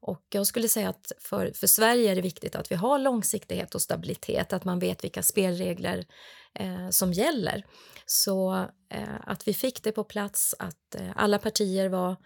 och 0.00 0.22
jag 0.30 0.46
skulle 0.46 0.68
säga 0.68 0.88
att 0.88 1.12
för, 1.18 1.52
för 1.54 1.66
Sverige 1.66 2.10
är 2.10 2.14
det 2.14 2.20
viktigt 2.20 2.56
att 2.56 2.72
vi 2.72 2.74
har 2.74 2.98
långsiktighet 2.98 3.74
och 3.74 3.82
stabilitet, 3.82 4.52
att 4.52 4.64
man 4.64 4.78
vet 4.78 5.04
vilka 5.04 5.22
spelregler 5.22 6.06
eh, 6.54 6.88
som 6.90 7.12
gäller. 7.12 7.64
Så 8.06 8.66
eh, 8.90 9.20
att 9.26 9.48
vi 9.48 9.54
fick 9.54 9.82
det 9.82 9.92
på 9.92 10.04
plats, 10.04 10.54
att 10.58 10.94
eh, 10.94 11.10
alla 11.16 11.38
partier 11.38 11.88
var 11.88 12.16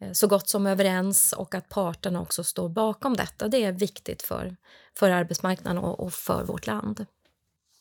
Eh, 0.00 0.12
så 0.12 0.26
gott 0.26 0.48
som 0.48 0.66
överens 0.66 1.32
och 1.32 1.54
att 1.54 1.68
parterna 1.68 2.20
också 2.20 2.44
står 2.44 2.68
bakom 2.68 3.16
detta. 3.16 3.48
Det 3.48 3.64
är 3.64 3.72
viktigt 3.72 4.22
för, 4.22 4.56
för 4.94 5.10
arbetsmarknaden 5.10 5.84
och, 5.84 6.00
och 6.00 6.12
för 6.12 6.44
vårt 6.44 6.66
land. 6.66 7.06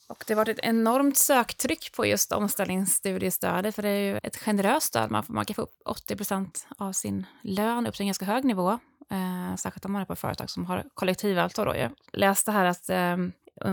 Och 0.08 0.24
det 0.28 0.34
har 0.34 0.38
varit 0.38 0.60
ett 0.60 0.66
enormt 0.66 1.18
söktryck 1.18 1.92
på 1.96 2.06
just 2.06 2.32
omställningsstudiestödet, 2.32 3.76
för 3.76 3.82
det 3.82 3.90
är 3.90 4.14
ju 4.14 4.18
ett 4.24 4.38
generöst 4.38 4.88
stöd. 4.88 5.12
Man, 5.12 5.24
man 5.28 5.46
kan 5.46 5.54
få 5.54 5.62
upp 5.62 5.82
80% 5.86 6.66
av 6.78 6.92
sin 6.92 7.26
lön 7.42 7.88
upp 7.88 7.96
till 7.96 8.02
en 8.02 8.08
ganska 8.08 8.26
hög 8.26 8.44
nivå. 8.44 8.80
Eh, 9.10 9.56
särskilt 9.56 9.86
om 9.86 9.92
man 9.92 10.02
är 10.02 10.06
på 10.06 10.16
företag 10.16 10.50
som 10.50 10.66
har 10.66 10.84
kollektivavtal. 10.94 11.78
Jag 11.78 11.92
läste 12.14 12.52
här 12.52 12.66
att 12.66 12.90
eh, 12.90 13.18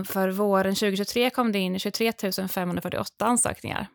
för 0.05 0.29
våren 0.29 0.75
2023 0.75 1.29
kom 1.29 1.51
det 1.51 1.59
in 1.59 1.79
23 1.79 2.13
548 2.49 3.25
ansökningar 3.25 3.87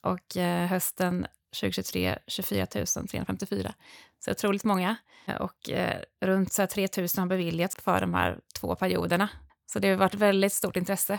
och 0.00 0.36
eh, 0.36 0.66
hösten 0.66 1.26
2023 1.54 2.18
24 2.26 2.66
354. 2.66 3.74
Så 4.24 4.30
otroligt 4.30 4.64
många. 4.64 4.96
Och 5.40 5.70
eh, 5.70 6.00
runt 6.20 6.52
så 6.52 6.66
3 6.66 6.88
000 6.96 7.08
har 7.16 7.26
beviljats 7.26 7.76
för 7.76 8.00
de 8.00 8.14
här 8.14 8.38
två 8.54 8.74
perioderna. 8.74 9.28
Så 9.72 9.78
det 9.78 9.88
har 9.88 9.96
varit 9.96 10.14
väldigt 10.14 10.52
stort 10.52 10.76
intresse. 10.76 11.18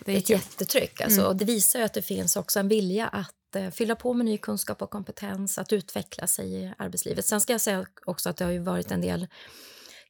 Det 0.00 0.12
är 0.12 0.18
ett 0.18 0.30
jättetryck. 0.30 1.00
Alltså. 1.00 1.20
Mm. 1.20 1.30
Och 1.30 1.36
det 1.36 1.44
visar 1.44 1.80
att 1.80 1.94
det 1.94 2.02
finns 2.02 2.36
också 2.36 2.60
en 2.60 2.68
vilja 2.68 3.08
att 3.08 3.56
eh, 3.56 3.70
fylla 3.70 3.94
på 3.94 4.14
med 4.14 4.26
ny 4.26 4.38
kunskap 4.38 4.82
och 4.82 4.90
kompetens, 4.90 5.58
att 5.58 5.72
utveckla 5.72 6.26
sig 6.26 6.54
i 6.54 6.72
arbetslivet. 6.78 7.24
Sen 7.24 7.40
ska 7.40 7.52
jag 7.52 7.60
säga 7.60 7.86
också 8.06 8.30
att 8.30 8.36
det 8.36 8.44
har 8.44 8.58
varit 8.58 8.90
en 8.90 9.00
del 9.00 9.26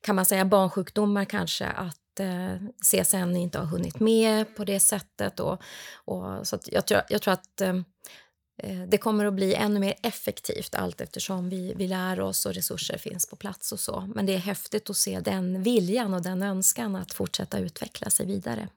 kan 0.00 0.16
man 0.16 0.26
säga 0.26 0.44
barnsjukdomar 0.44 1.24
kanske, 1.24 1.66
att 1.66 2.20
eh, 2.20 2.54
CSN 2.82 3.36
inte 3.36 3.58
har 3.58 3.66
hunnit 3.66 4.00
med 4.00 4.56
på 4.56 4.64
det 4.64 4.80
sättet. 4.80 5.40
Och, 5.40 5.62
och 6.04 6.46
så 6.46 6.58
jag, 6.66 6.86
tror, 6.86 7.00
jag 7.08 7.22
tror 7.22 7.34
att 7.34 7.60
eh, 7.60 7.68
eh, 7.68 7.80
Eh, 8.58 8.82
det 8.88 8.98
kommer 8.98 9.24
att 9.24 9.34
bli 9.34 9.54
ännu 9.54 9.80
mer 9.80 9.94
effektivt 10.02 10.74
allt 10.74 11.00
eftersom 11.00 11.48
vi, 11.48 11.74
vi 11.76 11.88
lär 11.88 12.20
oss 12.20 12.46
och 12.46 12.54
resurser 12.54 12.98
finns 12.98 13.26
på 13.26 13.36
plats 13.36 13.72
och 13.72 13.80
så. 13.80 14.08
Men 14.14 14.26
det 14.26 14.34
är 14.34 14.38
häftigt 14.38 14.90
att 14.90 14.96
se 14.96 15.20
den 15.20 15.62
viljan 15.62 16.14
och 16.14 16.22
den 16.22 16.42
önskan 16.42 16.96
att 16.96 17.12
fortsätta 17.12 17.58
utveckla 17.58 18.10
sig 18.10 18.26
vidare. 18.26 18.68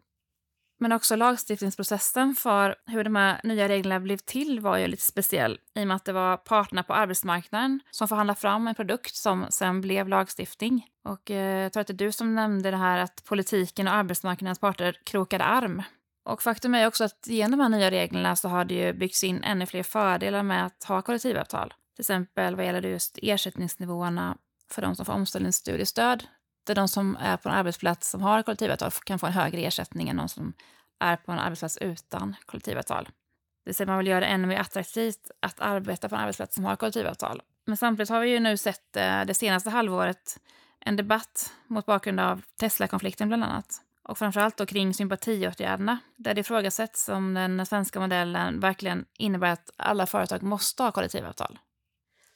Men 0.80 0.92
också 0.92 1.16
lagstiftningsprocessen 1.16 2.36
för 2.36 2.76
hur 2.86 3.04
de 3.04 3.16
här 3.16 3.42
nya 3.44 3.70
reglerna 3.70 4.00
blev 4.00 4.18
till 4.18 4.60
var 4.60 4.78
ju 4.78 4.88
lite 4.88 5.04
speciell 5.04 5.60
i 5.76 5.84
och 5.84 5.88
med 5.88 5.96
att 5.96 6.06
det 6.06 6.14
var 6.14 6.38
parterna 6.38 6.84
på 6.84 6.94
arbetsmarknaden 6.94 7.80
som 7.92 8.08
förhandlade 8.08 8.40
fram 8.40 8.68
en 8.68 8.76
produkt 8.76 9.16
som 9.16 9.46
sen 9.50 9.82
blev 9.82 10.08
lagstiftning. 10.08 10.88
Och 11.04 11.32
eh, 11.32 11.62
jag 11.64 11.74
tror 11.74 11.82
att 11.82 11.88
det 11.88 11.94
är 11.94 12.06
du 12.06 12.12
som 12.12 12.36
nämnde 12.36 12.72
det 12.72 12.78
här 12.78 12.98
att 12.98 13.24
politiken 13.24 13.88
och 13.88 13.94
arbetsmarknadens 13.94 14.60
parter 14.60 14.98
krokade 15.04 15.44
arm. 15.44 15.84
Och 16.24 16.42
faktum 16.42 16.76
är 16.76 16.88
också 16.88 17.04
att 17.04 17.28
genom 17.28 17.60
de 17.60 17.64
här 17.64 17.70
nya 17.70 17.92
reglerna 17.92 18.36
så 18.36 18.50
har 18.50 18.66
det 18.66 18.74
ju 18.74 18.94
byggts 18.94 19.24
in 19.24 19.44
ännu 19.44 19.66
fler 19.66 19.84
fördelar 19.84 20.44
med 20.44 20.66
att 20.66 20.84
ha 20.84 21.02
kollektivavtal. 21.02 21.74
Till 21.96 22.04
exempel 22.04 22.56
vad 22.56 22.66
gäller 22.66 22.82
just 22.82 23.20
ersättningsnivåerna 23.22 24.38
för 24.70 24.82
de 24.82 24.96
som 24.96 25.06
får 25.06 25.14
omställningsstudiestöd 25.14 26.24
där 26.64 26.76
de 26.76 26.88
som 26.88 27.18
är 27.20 27.38
på 27.38 27.50
en 27.50 27.56
arbetsplats 27.56 28.10
som 28.10 28.22
har 28.22 28.44
kollektivavtal 28.44 28.92
kan 28.92 29.20
få 29.20 29.26
en 29.26 29.34
högre 29.34 29.62
ersättning 29.62 30.10
än 30.10 30.18
de 30.18 30.30
som 30.30 30.54
är 31.00 31.16
på 31.16 31.32
en 31.32 31.40
arbetsplats 31.40 31.78
utan 31.78 32.36
kollektivavtal. 32.46 33.06
Det 33.06 33.70
vill 33.70 33.76
säga 33.76 33.88
man 33.88 33.98
vill 33.98 34.08
göra 34.08 34.20
det 34.20 34.26
ännu 34.26 34.48
mer 34.48 34.60
attraktivt 34.60 35.32
att 35.40 35.60
arbeta 35.60 36.10
på 36.10 36.16
en 36.16 36.22
arbetsplats 36.22 36.56
som 36.56 36.66
har 36.66 36.76
kollektivavtal. 36.76 37.42
Men 37.66 37.78
samtidigt 37.78 38.10
har 38.10 38.20
vi 38.20 38.30
ju 38.30 38.40
nu 38.40 38.58
sett 38.58 38.96
eh, 38.98 39.26
det 39.26 39.34
senaste 39.34 39.70
halvåret 39.70 40.40
en 40.80 40.96
debatt 40.96 41.54
mot 41.68 41.86
bakgrund 41.86 42.20
av 42.20 42.42
Tesla-konflikten 42.60 43.28
bland 43.28 43.44
annat. 43.44 43.82
Och 44.04 44.18
framförallt 44.18 44.58
då 44.58 44.66
kring 44.66 44.94
sympatiåtgärderna, 44.94 46.00
där 46.18 46.34
det 46.34 46.42
ifrågasätts 46.42 47.10
om 47.10 47.34
den 47.34 47.66
svenska 47.66 48.00
modellen 48.00 48.60
verkligen 48.60 49.06
innebär 49.18 49.52
att 49.52 49.70
alla 49.78 50.06
företag 50.06 50.44
måste 50.44 50.84
ha 50.84 50.92
kollektivavtal. 50.92 51.60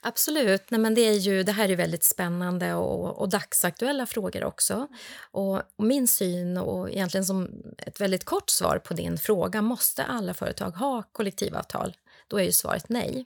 Absolut. 0.08 0.72
Nej, 0.72 0.80
men 0.80 0.96
det, 0.96 1.02
är 1.02 1.14
ju, 1.14 1.44
det 1.44 1.52
här 1.52 1.70
är 1.70 1.76
väldigt 1.76 2.04
spännande 2.04 2.74
och, 2.74 3.22
och 3.22 3.30
dagsaktuella 3.30 4.06
frågor 4.06 4.44
också. 4.44 4.88
Och, 5.32 5.56
och, 5.56 5.86
min 5.86 6.08
syn, 6.08 6.58
och 6.58 6.90
egentligen 6.90 7.26
som 7.26 7.50
ett 7.78 8.02
väldigt 8.02 8.26
kort 8.26 8.50
svar 8.50 8.78
på 8.78 8.94
din 8.94 9.18
fråga 9.18 9.62
måste 9.62 10.04
alla 10.04 10.34
företag 10.34 10.72
ha 10.72 11.04
kollektivavtal? 11.12 11.96
Då 12.28 12.40
är 12.40 12.44
ju 12.44 12.52
svaret 12.52 12.90
nej. 12.90 13.26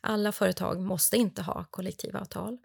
Alla 0.00 0.32
företag 0.32 0.80
måste 0.80 1.16
inte 1.16 1.42
ha 1.42 1.64
kollektivavtal. 1.70 2.58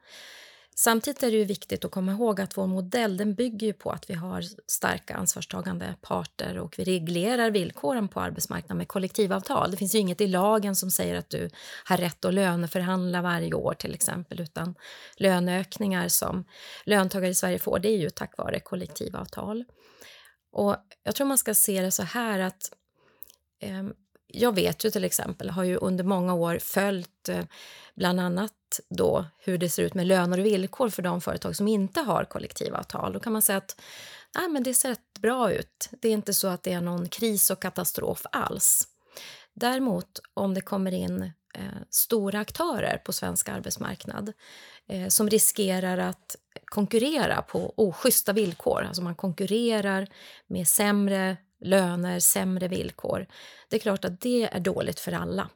Samtidigt 0.75 1.23
är 1.23 1.31
det 1.31 1.37
ju 1.37 1.45
viktigt 1.45 1.85
att 1.85 1.91
komma 1.91 2.11
ihåg 2.11 2.41
att 2.41 2.57
vår 2.57 2.67
modell 2.67 3.17
den 3.17 3.35
bygger 3.35 3.73
på 3.73 3.91
att 3.91 4.09
vi 4.09 4.13
har 4.13 4.43
starka 4.67 5.15
ansvarstagande 5.15 5.95
parter 6.01 6.57
och 6.57 6.75
vi 6.77 6.83
reglerar 6.83 7.51
villkoren 7.51 8.07
på 8.07 8.19
arbetsmarknaden 8.19 8.77
med 8.77 8.87
kollektivavtal. 8.87 9.71
Det 9.71 9.77
finns 9.77 9.95
ju 9.95 9.99
inget 9.99 10.21
i 10.21 10.27
lagen 10.27 10.75
som 10.75 10.91
säger 10.91 11.15
att 11.15 11.29
du 11.29 11.49
har 11.85 11.97
rätt 11.97 12.25
att 12.25 12.33
löneförhandla 12.33 13.21
varje 13.21 13.53
år 13.53 13.73
till 13.73 13.93
exempel 13.93 14.41
utan 14.41 14.75
löneökningar 15.17 16.07
som 16.07 16.45
löntagare 16.85 17.31
i 17.31 17.35
Sverige 17.35 17.59
får 17.59 17.79
det 17.79 17.89
är 17.89 17.97
ju 17.97 18.09
tack 18.09 18.37
vare 18.37 18.59
kollektivavtal. 18.59 19.65
Och 20.51 20.75
jag 21.03 21.15
tror 21.15 21.27
man 21.27 21.37
ska 21.37 21.53
se 21.53 21.81
det 21.81 21.91
så 21.91 22.03
här 22.03 22.39
att 22.39 22.71
eh, 23.59 23.83
jag 24.33 24.55
vet 24.55 24.85
ju 24.85 24.91
till 24.91 25.03
exempel, 25.03 25.49
har 25.49 25.63
ju 25.63 25.75
under 25.75 26.03
många 26.03 26.33
år 26.33 26.59
följt 26.59 27.29
eh, 27.29 27.43
bland 27.95 28.19
annat 28.19 28.53
då 28.89 29.25
hur 29.37 29.57
det 29.57 29.69
ser 29.69 29.83
ut 29.83 29.93
med 29.93 30.07
löner 30.07 30.39
och 30.39 30.45
villkor 30.45 30.89
för 30.89 31.01
de 31.01 31.21
företag 31.21 31.55
som 31.55 31.67
inte 31.67 32.01
har 32.01 32.25
kollektivavtal. 32.25 33.13
Då 33.13 33.19
kan 33.19 33.33
man 33.33 33.41
säga 33.41 33.57
att 33.57 33.81
nej, 34.35 34.49
men 34.49 34.63
det 34.63 34.73
ser 34.73 34.89
rätt 34.89 35.19
bra 35.21 35.51
ut. 35.51 35.89
Det 36.01 36.07
är 36.07 36.13
inte 36.13 36.33
så 36.33 36.47
att 36.47 36.63
det 36.63 36.73
är 36.73 36.81
någon 36.81 37.09
kris 37.09 37.49
och 37.49 37.61
katastrof 37.61 38.25
alls. 38.31 38.87
Däremot 39.53 40.19
om 40.33 40.53
det 40.53 40.61
kommer 40.61 40.91
in 40.91 41.21
eh, 41.53 41.63
stora 41.89 42.39
aktörer 42.39 42.97
på 42.97 43.13
svensk 43.13 43.49
arbetsmarknad 43.49 44.33
eh, 44.87 45.07
som 45.07 45.29
riskerar 45.29 45.97
att 45.97 46.35
konkurrera 46.65 47.41
på 47.41 47.73
oschyssta 47.77 48.33
villkor, 48.33 48.83
alltså 48.83 49.01
man 49.01 49.15
konkurrerar 49.15 50.07
med 50.47 50.67
sämre 50.67 51.37
löner, 51.61 52.19
sämre 52.19 52.67
villkor. 52.67 53.27
Det 53.69 53.75
är 53.75 53.79
klart 53.79 54.05
att 54.05 54.21
det 54.21 54.43
är 54.43 54.59
dåligt 54.59 54.99
för 54.99 55.11
alla. 55.11 55.49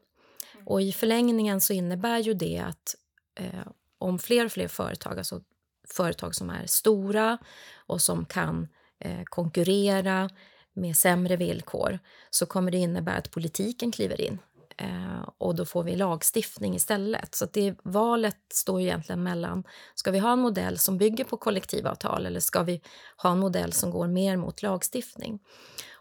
Och 0.65 0.81
i 0.81 0.91
förlängningen 0.91 1.62
så 1.62 1.74
innebär 1.74 2.19
ju 2.19 2.33
det 2.33 2.59
att 2.59 2.95
eh, 3.35 3.67
om 3.97 4.19
fler 4.19 4.45
och 4.45 4.51
fler 4.51 4.67
företag, 4.67 5.17
alltså 5.17 5.41
företag 5.88 6.35
som 6.35 6.50
är 6.50 6.65
stora 6.65 7.38
och 7.75 8.01
som 8.01 8.25
kan 8.25 8.67
eh, 9.00 9.24
konkurrera 9.24 10.29
med 10.74 10.97
sämre 10.97 11.35
villkor, 11.35 12.00
så 12.29 12.45
kommer 12.45 12.71
det 12.71 12.77
innebära 12.77 13.15
att 13.15 13.31
politiken 13.31 13.91
kliver 13.91 14.21
in. 14.21 14.39
Eh, 14.77 15.29
och 15.38 15.55
då 15.55 15.65
får 15.65 15.83
vi 15.83 15.95
lagstiftning 15.95 16.75
istället. 16.75 17.35
Så 17.35 17.45
det 17.45 17.75
valet 17.83 18.38
står 18.53 18.81
egentligen 18.81 19.24
mellan, 19.24 19.63
ska 19.95 20.12
vi 20.12 20.19
ha 20.19 20.33
en 20.33 20.39
modell 20.39 20.79
som 20.79 20.97
bygger 20.97 21.24
på 21.24 21.38
kollektivavtal 21.38 22.25
eller 22.25 22.39
ska 22.39 22.63
vi 22.63 22.81
ha 23.17 23.31
en 23.31 23.39
modell 23.39 23.74
som 23.74 23.91
går 23.91 24.07
mer 24.07 24.38
mot 24.38 24.62
lagstiftning? 24.62 25.39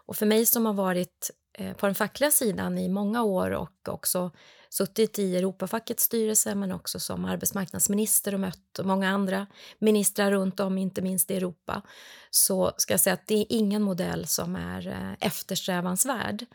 Och 0.05 0.15
för 0.15 0.25
mig 0.25 0.45
som 0.45 0.65
har 0.65 0.73
varit 0.73 1.31
eh, 1.57 1.73
på 1.73 1.85
den 1.85 1.95
fackliga 1.95 2.31
sidan 2.31 2.77
i 2.77 2.89
många 2.89 3.23
år 3.23 3.51
och 3.51 3.89
också 3.89 4.31
suttit 4.69 5.19
i 5.19 5.37
Europafackets 5.37 6.03
styrelse 6.03 6.55
men 6.55 6.71
också 6.71 6.99
som 6.99 7.25
arbetsmarknadsminister 7.25 8.33
och 8.33 8.39
mött 8.39 8.79
många 8.83 9.09
andra 9.09 9.47
ministrar 9.79 10.31
runt 10.31 10.59
om, 10.59 10.77
inte 10.77 11.01
minst 11.01 11.31
i 11.31 11.35
Europa, 11.35 11.81
så 12.29 12.73
ska 12.77 12.93
jag 12.93 12.99
säga 12.99 13.13
att 13.13 13.27
det 13.27 13.35
är 13.35 13.45
ingen 13.49 13.81
modell 13.81 14.27
som 14.27 14.55
är 14.55 14.87
eh, 14.87 15.27
eftersträvansvärd. 15.27 16.45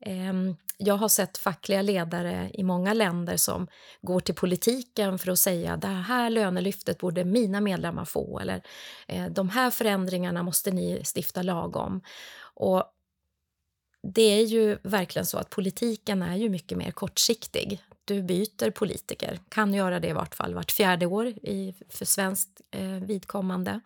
Ehm, 0.00 0.56
jag 0.78 0.94
har 0.94 1.08
sett 1.08 1.38
fackliga 1.38 1.82
ledare 1.82 2.50
i 2.54 2.62
många 2.62 2.92
länder 2.92 3.36
som 3.36 3.68
går 4.02 4.20
till 4.20 4.34
politiken 4.34 5.18
för 5.18 5.32
att 5.32 5.38
säga 5.38 5.76
det 5.76 5.86
här 5.86 6.30
lönelyftet 6.30 6.98
borde 6.98 7.24
mina 7.24 7.60
medlemmar 7.60 8.04
få 8.04 8.38
eller 8.38 8.62
eh, 9.08 9.26
de 9.26 9.48
här 9.48 9.70
förändringarna 9.70 10.42
måste 10.42 10.70
ni 10.70 11.02
stifta 11.16 11.42
lag 11.42 11.76
om. 11.76 12.02
Och 12.54 12.84
det 14.14 14.22
är 14.22 14.44
ju 14.44 14.78
verkligen 14.82 15.26
så 15.26 15.38
att 15.38 15.50
politiken 15.50 16.22
är 16.22 16.36
ju 16.36 16.48
mycket 16.48 16.78
mer 16.78 16.90
kortsiktig. 16.90 17.82
Du 18.04 18.22
byter 18.22 18.70
politiker, 18.70 19.40
kan 19.48 19.74
göra 19.74 20.00
det 20.00 20.08
i 20.08 20.12
vart 20.12 20.34
fall 20.34 20.54
vart 20.54 20.72
fjärde 20.72 21.06
år 21.06 21.26
i, 21.26 21.74
för 21.88 22.04
svenskt 22.04 22.60
eh, 22.70 22.82
vidkommande. 22.82 23.80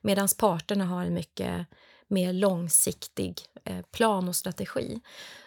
Medan 0.00 0.28
parterna 0.38 0.84
har 0.84 1.04
en 1.04 1.14
mycket 1.14 1.66
mer 2.08 2.32
långsiktig 2.32 3.40
eh, 3.64 3.82
plan 3.92 4.28
och 4.28 4.36
strategi. 4.36 5.00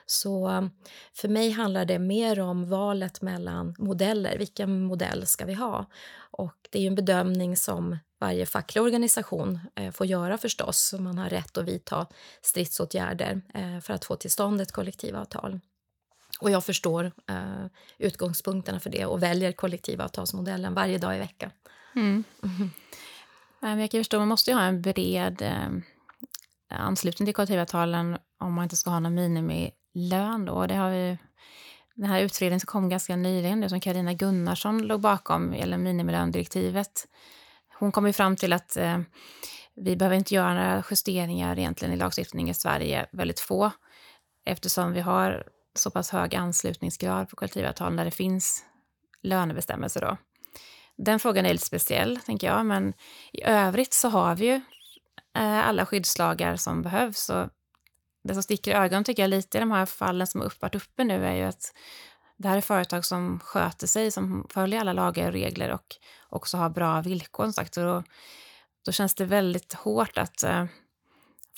Så 0.10 0.70
för 1.14 1.28
mig 1.28 1.52
handlar 1.52 1.86
det 1.86 2.00
mer 2.00 2.40
om 2.40 2.70
valet 2.70 3.22
mellan 3.22 3.76
modeller. 3.78 4.38
Vilken 4.38 4.82
modell 4.82 5.28
ska 5.28 5.46
vi 5.46 5.54
ha? 5.54 5.86
Och 6.32 6.56
det 6.70 6.80
är 6.80 6.88
en 6.88 6.96
bedömning 6.96 7.58
som 7.58 7.98
varje 8.20 8.46
facklig 8.46 8.84
organisation 8.84 9.60
eh, 9.76 9.92
får 9.92 10.08
göra 10.08 10.38
förstås. 10.38 10.94
Man 11.00 11.18
har 11.18 11.30
rätt 11.30 11.58
att 11.58 11.66
vidta 11.66 12.08
stridsåtgärder 12.42 13.42
eh, 13.54 13.80
för 13.80 13.94
att 13.94 14.06
få 14.06 14.16
till 14.16 14.32
stånd 14.32 14.62
ett 14.62 14.72
kollektivavtal. 14.72 15.60
Och 16.40 16.52
jag 16.52 16.66
förstår 16.66 17.12
eh, 17.30 17.66
utgångspunkterna 17.98 18.80
för 18.80 18.90
det 18.90 19.06
och 19.06 19.24
väljer 19.24 19.52
kollektivavtalsmodellen 19.52 20.74
varje 20.74 20.98
dag 20.98 21.16
i 21.16 21.20
veckan. 21.20 21.52
Mm. 21.96 22.24
Mm. 23.62 23.80
Jag 23.80 23.92
kan 23.92 24.00
förstå, 24.00 24.20
man 24.20 24.28
måste 24.28 24.52
ju 24.52 24.58
ha 24.58 24.64
en 24.64 24.82
bred 24.82 25.42
eh, 25.42 25.70
anslutning 26.70 27.26
till 27.26 27.36
kollektivavtalen 27.36 28.18
om 28.40 28.54
man 28.54 28.64
inte 28.64 28.76
ska 28.76 28.90
ha 28.90 29.00
någon 29.00 29.16
lön. 29.94 30.46
Då. 30.46 30.66
Det 30.66 30.76
har 30.76 30.90
vi, 30.90 31.18
den 31.96 32.10
här 32.10 32.22
utredningen 32.22 32.60
som 32.60 32.68
kom 32.68 32.90
ganska 32.90 33.16
nyligen, 33.16 33.62
det 33.62 33.70
som 33.70 33.80
Karina 33.80 34.14
Gunnarsson 34.14 34.88
låg 34.88 35.02
bakom, 35.02 35.54
eller 35.54 35.78
minimilöndirektivet, 35.78 37.08
hon 37.80 37.92
kom 37.92 38.08
ju 38.08 38.14
fram 38.14 38.36
till 38.36 38.54
att 38.54 38.78
eh, 38.78 39.00
vi 39.76 39.96
behöver 39.96 40.16
inte 40.16 40.36
göra 40.36 40.54
några 40.54 40.84
justeringar 40.90 41.60
egentligen 41.60 41.94
i 41.94 41.98
lagstiftningen 41.98 42.52
i 42.52 42.54
Sverige, 42.54 43.06
väldigt 43.12 43.40
få, 43.40 43.72
eftersom 44.46 44.94
vi 44.94 45.02
har 45.02 45.44
så 45.76 45.92
pass 45.92 46.10
hög 46.10 46.36
anslutningsgrad 46.36 47.30
på 47.30 47.36
kollektivavtal 47.36 47.96
där 47.96 48.06
det 48.06 48.12
finns 48.12 48.66
lönebestämmelser. 49.24 50.02
Då. 50.02 50.18
Den 50.98 51.20
frågan 51.20 51.46
är 51.46 51.54
lite 51.54 51.66
speciell, 51.66 52.20
tänker 52.26 52.48
jag. 52.48 52.66
Men 52.66 52.94
i 53.34 53.44
övrigt 53.44 53.94
så 53.94 54.10
har 54.10 54.36
vi 54.36 54.46
ju 54.46 54.62
eh, 55.38 55.68
alla 55.68 55.86
skyddslagar 55.86 56.56
som 56.56 56.82
behövs. 56.82 57.30
Och 57.30 57.50
det 58.30 58.34
som 58.34 58.44
sticker 58.44 58.72
i 58.72 58.74
ögonen 58.74 59.04
tycker 59.04 59.24
jag 59.24 59.30
lite 59.30 59.58
i 59.58 59.62
de 59.62 59.72
här 59.72 59.86
fallen 59.86 60.28
som 60.28 60.42
har 60.42 60.54
varit 60.60 60.76
uppe 60.76 61.04
nu 61.04 61.26
är 61.26 61.34
ju 61.34 61.44
att 61.44 61.74
det 62.38 62.48
här 62.48 62.58
är 62.58 62.62
företag 62.62 63.06
som 63.06 63.40
sköter 63.40 63.88
sig, 63.88 64.12
som 64.12 64.48
följer 64.50 64.80
alla 64.80 64.94
lagar 64.94 65.28
och 65.28 65.34
regler 65.34 65.72
och 65.72 65.96
också 66.30 66.58
har 66.58 66.70
bra 66.70 67.02
villkor. 67.02 67.52
Sagt. 67.52 67.78
Och 67.78 67.84
då, 67.84 68.04
då 68.86 68.92
känns 68.92 69.16
det 69.16 69.26
väldigt 69.26 69.74
hårt 69.74 70.18
att 70.18 70.44
eh, 70.44 70.66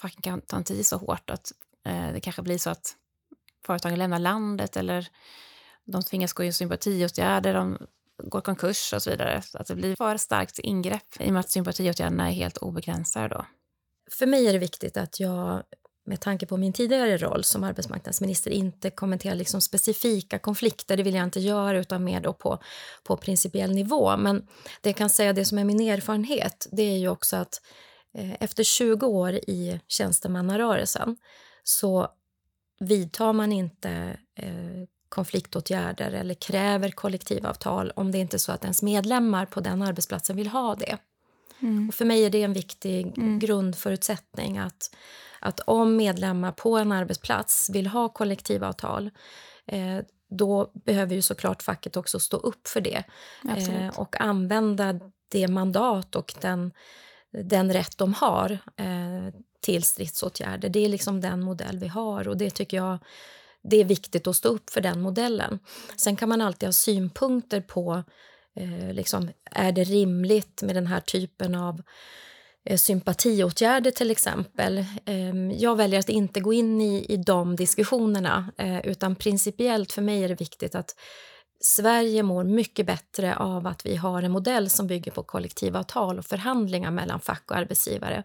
facken 0.02 0.22
kan 0.22 0.42
ta 0.42 0.58
en 0.58 0.64
tid 0.64 0.86
så 0.88 0.98
hårt 0.98 1.30
att 1.30 1.52
eh, 1.86 2.14
det 2.14 2.20
kanske 2.20 2.42
blir 2.42 2.58
så 2.58 2.70
att 2.70 2.96
företagen 3.66 4.00
lämnar 4.00 4.20
landet 4.20 4.78
eller 4.78 5.08
de 5.86 6.04
tvingas 6.04 6.34
gå 6.34 6.44
in 6.44 6.50
i 6.50 6.54
sympatiåtgärder, 6.54 7.54
de 7.54 7.78
går 8.24 8.42
konkurs 8.42 8.94
och 8.94 9.04
så 9.04 9.10
vidare. 9.10 9.42
Så 9.42 9.58
att 9.58 9.68
det 9.68 9.76
blir 9.76 9.96
för 9.96 10.18
starkt 10.18 10.60
ingrepp 10.60 11.16
i 11.20 11.30
och 11.30 11.34
med 11.34 11.40
att 11.40 11.50
sympatiåtgärderna 11.50 12.30
är 12.30 12.34
helt 12.34 12.58
obegränsade 12.58 13.28
då. 13.28 13.46
För 14.12 14.26
mig 14.26 14.48
är 14.48 14.54
det 14.54 14.60
viktigt 14.60 14.98
att 14.98 15.20
jag 15.20 15.64
med 16.06 16.20
tanke 16.20 16.46
på 16.46 16.58
min 16.58 16.74
tidigare 16.74 17.18
roll 17.18 17.44
som 17.44 17.64
arbetsmarknadsminister 17.64 18.52
inte 18.52 18.90
kommenterar 18.90 19.36
liksom 19.36 19.62
specifika 19.62 20.40
konflikter. 20.40 20.98
Det 20.98 21.04
vill 21.04 21.16
jag 21.16 21.24
inte 21.24 21.40
göra, 21.40 21.80
utan 21.80 22.04
mer 22.04 22.22
då 22.22 22.34
på, 22.34 22.60
på 23.04 23.18
principiell 23.18 23.72
nivå. 23.72 24.18
Men 24.18 24.48
det 24.82 24.90
jag 24.90 24.96
kan 24.96 25.10
säga, 25.10 25.34
det 25.34 25.46
som 25.46 25.58
är 25.58 25.64
min 25.64 25.80
erfarenhet, 25.80 26.68
det 26.72 26.84
är 26.84 26.98
ju 26.98 27.10
också 27.10 27.36
att 27.36 27.62
eh, 28.18 28.34
efter 28.40 28.64
20 28.64 29.06
år 29.06 29.34
i 29.34 29.82
tjänstemannarörelsen 29.88 31.18
så 31.64 32.08
vidtar 32.80 33.34
man 33.34 33.52
inte 33.52 34.18
eh, 34.36 34.88
konfliktåtgärder 35.10 36.12
eller 36.12 36.34
kräver 36.34 36.90
kollektivavtal 36.90 37.92
om 37.96 38.12
det 38.12 38.18
inte 38.18 38.38
är 38.38 38.40
så 38.40 38.52
att 38.52 38.64
ens 38.64 38.82
medlemmar 38.82 39.46
på 39.46 39.60
den 39.60 39.82
arbetsplatsen 39.82 40.36
vill 40.36 40.48
ha 40.48 40.76
det. 40.76 40.98
Mm. 41.62 41.90
Och 41.90 41.96
för 41.96 42.06
mig 42.06 42.26
är 42.26 42.30
det 42.30 42.44
en 42.44 42.54
viktig 42.54 43.18
mm. 43.18 43.40
grundförutsättning 43.40 44.58
att, 44.58 44.96
att 45.42 45.60
om 45.60 45.96
medlemmar 45.96 46.52
på 46.52 46.78
en 46.78 46.92
arbetsplats 46.92 47.70
vill 47.74 47.88
ha 47.88 48.10
kollektivavtal 48.10 49.10
eh, 49.68 50.00
då 50.30 50.72
behöver 50.74 51.16
ju 51.16 51.22
såklart 51.22 51.64
facket 51.64 51.98
också 51.98 52.20
stå 52.20 52.38
upp 52.38 52.68
för 52.68 52.82
det 52.82 53.04
eh, 53.58 54.00
och 54.00 54.22
använda 54.22 55.00
det 55.32 55.48
mandat 55.48 56.16
och 56.16 56.34
den, 56.42 56.72
den 57.32 57.74
rätt 57.74 57.98
de 57.98 58.14
har 58.14 58.52
eh, 58.78 59.34
till 59.62 59.84
stridsåtgärder. 59.84 60.70
Det 60.70 60.86
är 60.86 60.90
liksom 60.90 61.22
den 61.22 61.42
modell 61.42 61.80
vi 61.80 61.88
har 61.88 62.28
och 62.28 62.38
det 62.38 62.50
tycker 62.50 62.78
jag 62.78 62.98
det 63.64 63.78
är 63.78 63.86
viktigt 63.86 64.28
att 64.28 64.36
stå 64.36 64.50
upp 64.50 64.70
för 64.70 64.82
den 64.82 65.02
modellen. 65.02 65.60
Sen 65.96 66.16
kan 66.16 66.30
man 66.30 66.42
alltid 66.42 66.68
ha 66.68 66.74
synpunkter 66.74 67.62
på 67.62 68.04
eh, 68.56 68.94
liksom, 68.94 69.30
är 69.52 69.72
det 69.72 69.84
rimligt 69.84 70.62
med 70.62 70.76
den 70.76 70.88
här 70.88 71.00
typen 71.00 71.56
av 71.56 71.82
Eh, 72.66 72.78
sympatiåtgärder 72.78 73.92
till 73.92 74.12
exempel. 74.12 74.86
Ehm, 75.06 75.52
jag 75.52 75.76
väljer 75.76 76.00
att 76.00 76.10
inte 76.10 76.40
gå 76.40 76.54
in 76.54 76.82
i, 76.82 77.06
i 77.10 77.18
de 77.18 77.56
diskussionerna 77.56 78.52
eh, 78.58 78.80
utan 78.80 79.16
principiellt 79.16 79.92
för 79.92 80.02
mig 80.02 80.24
är 80.24 80.30
det 80.30 80.40
viktigt 80.40 80.76
att 80.76 80.96
Sverige 81.64 82.24
mår 82.24 82.44
mycket 82.44 82.86
bättre 82.86 83.36
av 83.36 83.68
att 83.68 83.86
vi 83.86 83.96
har 83.96 84.24
en 84.24 84.32
modell 84.32 84.70
som 84.70 84.88
bygger 84.88 85.12
på 85.12 85.24
kollektivavtal 85.24 86.20
och 86.20 86.26
förhandlingar 86.26 86.92
mellan 86.92 87.20
fack 87.20 87.52
och 87.52 87.58
arbetsgivare. 87.58 88.24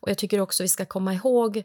Och 0.00 0.10
jag 0.10 0.18
tycker 0.18 0.40
också 0.40 0.62
vi 0.62 0.68
ska 0.68 0.84
komma 0.84 1.14
ihåg, 1.14 1.56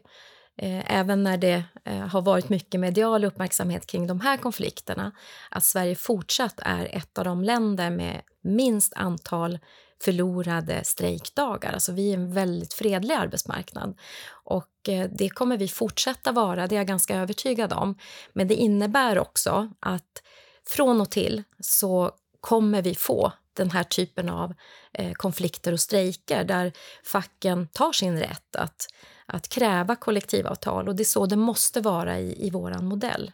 eh, 0.58 0.98
även 0.98 1.22
när 1.22 1.36
det 1.36 1.64
har 2.10 2.22
varit 2.22 2.48
mycket 2.48 2.80
medial 2.80 3.24
uppmärksamhet 3.24 3.86
kring 3.86 4.06
de 4.06 4.20
här 4.20 4.36
konflikterna, 4.36 5.12
att 5.50 5.64
Sverige 5.64 5.94
fortsatt 5.94 6.60
är 6.62 6.96
ett 6.96 7.18
av 7.18 7.24
de 7.24 7.44
länder 7.44 7.90
med 7.90 8.22
minst 8.42 8.92
antal 8.96 9.58
förlorade 10.00 10.84
strejkdagar. 10.84 11.72
Alltså 11.72 11.92
vi 11.92 12.10
är 12.10 12.14
en 12.14 12.32
väldigt 12.32 12.74
fredlig 12.74 13.14
arbetsmarknad. 13.14 13.98
Och 14.30 14.88
eh, 14.88 15.10
det 15.10 15.28
kommer 15.28 15.56
vi 15.56 15.68
fortsätta 15.68 16.32
vara, 16.32 16.66
det 16.66 16.74
är 16.74 16.78
jag 16.78 16.86
ganska 16.86 17.16
övertygad 17.16 17.72
om. 17.72 17.98
Men 18.32 18.48
det 18.48 18.54
innebär 18.54 19.18
också 19.18 19.70
att 19.80 20.22
från 20.66 21.00
och 21.00 21.10
till 21.10 21.42
så 21.60 22.12
kommer 22.40 22.82
vi 22.82 22.94
få 22.94 23.32
den 23.52 23.70
här 23.70 23.84
typen 23.84 24.28
av 24.28 24.54
eh, 24.92 25.12
konflikter 25.12 25.72
och 25.72 25.80
strejker 25.80 26.44
där 26.44 26.72
facken 27.04 27.68
tar 27.72 27.92
sin 27.92 28.18
rätt 28.18 28.56
att, 28.56 28.88
att 29.26 29.48
kräva 29.48 29.96
kollektivavtal. 29.96 30.88
Och 30.88 30.96
Det 30.96 31.02
är 31.02 31.04
så 31.04 31.26
det 31.26 31.36
måste 31.36 31.80
vara 31.80 32.18
i, 32.18 32.46
i 32.46 32.50
vår 32.50 32.82
modell 32.82 33.32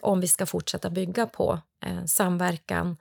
om 0.00 0.20
vi 0.20 0.28
ska 0.28 0.46
fortsätta 0.46 0.90
bygga 0.90 1.26
på 1.26 1.60
eh, 1.84 2.04
samverkan, 2.04 2.96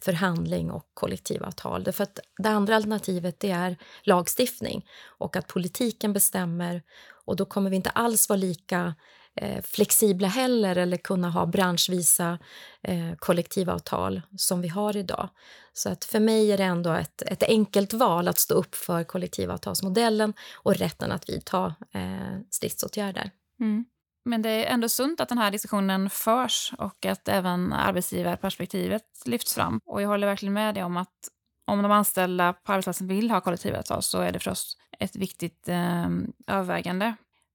förhandling 0.00 0.70
och 0.70 0.90
kollektivavtal. 0.94 1.84
Därför 1.84 2.02
att 2.02 2.18
det 2.38 2.48
andra 2.48 2.76
alternativet 2.76 3.40
det 3.40 3.50
är 3.50 3.76
lagstiftning 4.02 4.86
och 5.18 5.36
att 5.36 5.46
politiken 5.46 6.12
bestämmer 6.12 6.82
och 7.24 7.36
då 7.36 7.44
kommer 7.44 7.70
vi 7.70 7.76
inte 7.76 7.90
alls 7.90 8.28
vara 8.28 8.36
lika 8.36 8.94
eh, 9.36 9.62
flexibla 9.62 10.28
heller 10.28 10.76
eller 10.76 10.96
kunna 10.96 11.30
ha 11.30 11.46
branschvisa 11.46 12.38
eh, 12.82 13.14
kollektivavtal 13.18 14.22
som 14.36 14.60
vi 14.60 14.68
har 14.68 14.96
idag. 14.96 15.28
Så 15.72 15.88
att 15.88 16.04
för 16.04 16.20
mig 16.20 16.52
är 16.52 16.58
det 16.58 16.64
ändå 16.64 16.92
ett, 16.92 17.22
ett 17.22 17.42
enkelt 17.42 17.92
val 17.92 18.28
att 18.28 18.38
stå 18.38 18.54
upp 18.54 18.74
för 18.74 19.04
kollektivavtalsmodellen 19.04 20.34
och 20.54 20.74
rätten 20.74 21.12
att 21.12 21.28
vidta 21.28 21.74
eh, 21.94 22.38
stridsåtgärder. 22.50 23.30
Mm. 23.60 23.84
Men 24.24 24.42
det 24.42 24.50
är 24.50 24.74
ändå 24.74 24.88
sunt 24.88 25.20
att 25.20 25.28
den 25.28 25.38
här 25.38 25.50
diskussionen 25.50 26.10
förs 26.10 26.72
och 26.78 27.06
att 27.06 27.28
även 27.28 27.72
arbetsgivarperspektivet 27.72 29.02
lyfts 29.24 29.54
fram. 29.54 29.80
Och 29.86 30.02
jag 30.02 30.08
håller 30.08 30.26
verkligen 30.26 30.52
med 30.52 30.74
dig 30.74 30.84
om 30.84 30.96
att 30.96 31.28
om 31.66 31.82
de 31.82 31.92
anställda 31.92 32.52
på 32.52 32.72
arbetsplatsen 32.72 33.08
vill 33.08 33.30
ha 33.30 33.40
kollektivavtal 33.40 34.02
så 34.02 34.20
är 34.20 34.32
det 34.32 34.38
förstås 34.38 34.76
ett 34.98 35.16
viktigt 35.16 35.68
eh, 35.68 36.08
övervägande. 36.46 37.14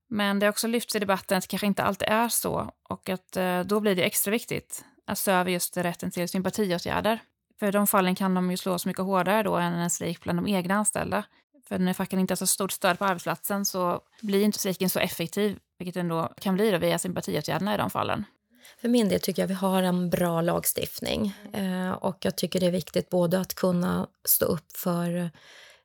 Men 0.09 0.39
det 0.39 0.45
har 0.45 0.51
också 0.51 0.67
lyfts 0.67 0.95
i 0.95 0.99
debatten 0.99 1.37
att 1.37 1.43
det 1.43 1.47
kanske 1.47 1.67
inte 1.67 1.83
alltid 1.83 2.07
är 2.07 2.29
så 2.29 2.71
och 2.89 3.09
att 3.09 3.37
eh, 3.37 3.59
då 3.59 3.79
blir 3.79 3.95
det 3.95 4.03
extra 4.03 4.31
viktigt 4.31 4.85
att 5.07 5.17
se 5.17 5.31
över 5.31 5.51
just 5.51 5.77
rätten 5.77 6.11
till 6.11 6.29
sympatiåtgärder. 6.29 7.19
För 7.59 7.67
i 7.67 7.71
de 7.71 7.87
fallen 7.87 8.15
kan 8.15 8.33
de 8.33 8.51
ju 8.51 8.57
slå 8.57 8.77
mycket 8.85 9.03
hårdare 9.03 9.43
då 9.43 9.55
än 9.55 9.73
en 9.73 9.89
strejk 9.89 10.21
bland 10.21 10.39
de 10.39 10.47
egna 10.47 10.75
anställda. 10.75 11.23
För 11.67 11.79
när 11.79 11.93
facken 11.93 12.19
inte 12.19 12.31
har 12.31 12.35
så 12.35 12.47
stort 12.47 12.71
stöd 12.71 12.99
på 12.99 13.05
arbetsplatsen 13.05 13.65
så 13.65 14.01
blir 14.21 14.41
inte 14.41 14.59
strejken 14.59 14.89
så 14.89 14.99
effektiv, 14.99 15.59
vilket 15.77 15.95
ändå 15.95 16.33
kan 16.41 16.55
bli 16.55 16.71
då 16.71 16.77
via 16.77 16.99
sympatiåtgärderna 16.99 17.73
i 17.73 17.77
de 17.77 17.89
fallen. 17.89 18.25
För 18.81 18.89
min 18.89 19.09
del 19.09 19.19
tycker 19.19 19.41
jag 19.41 19.47
vi 19.47 19.53
har 19.53 19.83
en 19.83 20.09
bra 20.09 20.41
lagstiftning 20.41 21.33
eh, 21.53 21.91
och 21.91 22.17
jag 22.21 22.35
tycker 22.37 22.59
det 22.59 22.65
är 22.65 22.71
viktigt 22.71 23.09
både 23.09 23.39
att 23.39 23.53
kunna 23.53 24.07
stå 24.27 24.45
upp 24.45 24.71
för 24.77 25.31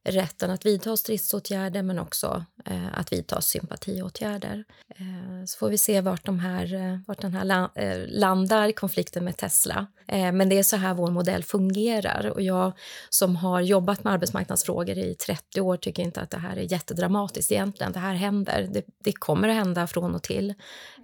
rätten 0.04 0.50
att 0.50 0.66
vidta 0.66 0.96
stridsåtgärder 0.96 1.82
men 1.82 1.98
också 1.98 2.44
eh, 2.64 2.98
att 2.98 3.12
vidta 3.12 3.40
sympatiåtgärder. 3.40 4.64
Eh, 4.88 5.44
så 5.46 5.58
får 5.58 5.70
vi 5.70 5.78
se 5.78 6.00
vart, 6.00 6.24
de 6.24 6.38
här, 6.38 6.74
eh, 6.74 6.98
vart 7.06 7.20
den 7.20 7.34
här 7.34 7.44
la 7.44 7.70
eh, 7.74 7.98
landar, 8.08 8.72
konflikten 8.72 9.24
med 9.24 9.36
Tesla. 9.36 9.86
Eh, 10.08 10.32
men 10.32 10.48
det 10.48 10.58
är 10.58 10.62
så 10.62 10.76
här 10.76 10.94
vår 10.94 11.10
modell 11.10 11.44
fungerar. 11.44 12.30
Och 12.30 12.42
jag 12.42 12.72
som 13.10 13.36
har 13.36 13.60
jobbat 13.60 14.04
med 14.04 14.12
arbetsmarknadsfrågor 14.12 14.98
i 14.98 15.14
30 15.14 15.60
år 15.60 15.76
tycker 15.76 16.02
inte 16.02 16.20
att 16.20 16.30
det 16.30 16.38
här 16.38 16.56
är 16.56 16.72
jättedramatiskt 16.72 17.52
egentligen. 17.52 17.92
Det 17.92 17.98
här 17.98 18.14
händer. 18.14 18.68
Det, 18.72 18.84
det 19.04 19.12
kommer 19.12 19.48
att 19.48 19.54
hända 19.54 19.86
från 19.86 20.14
och 20.14 20.22
till. 20.22 20.50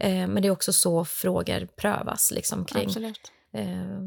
Eh, 0.00 0.10
men 0.10 0.42
det 0.42 0.48
är 0.48 0.52
också 0.52 0.72
så 0.72 1.04
frågor 1.04 1.68
prövas 1.76 2.30
liksom, 2.30 2.64
kring 2.64 3.14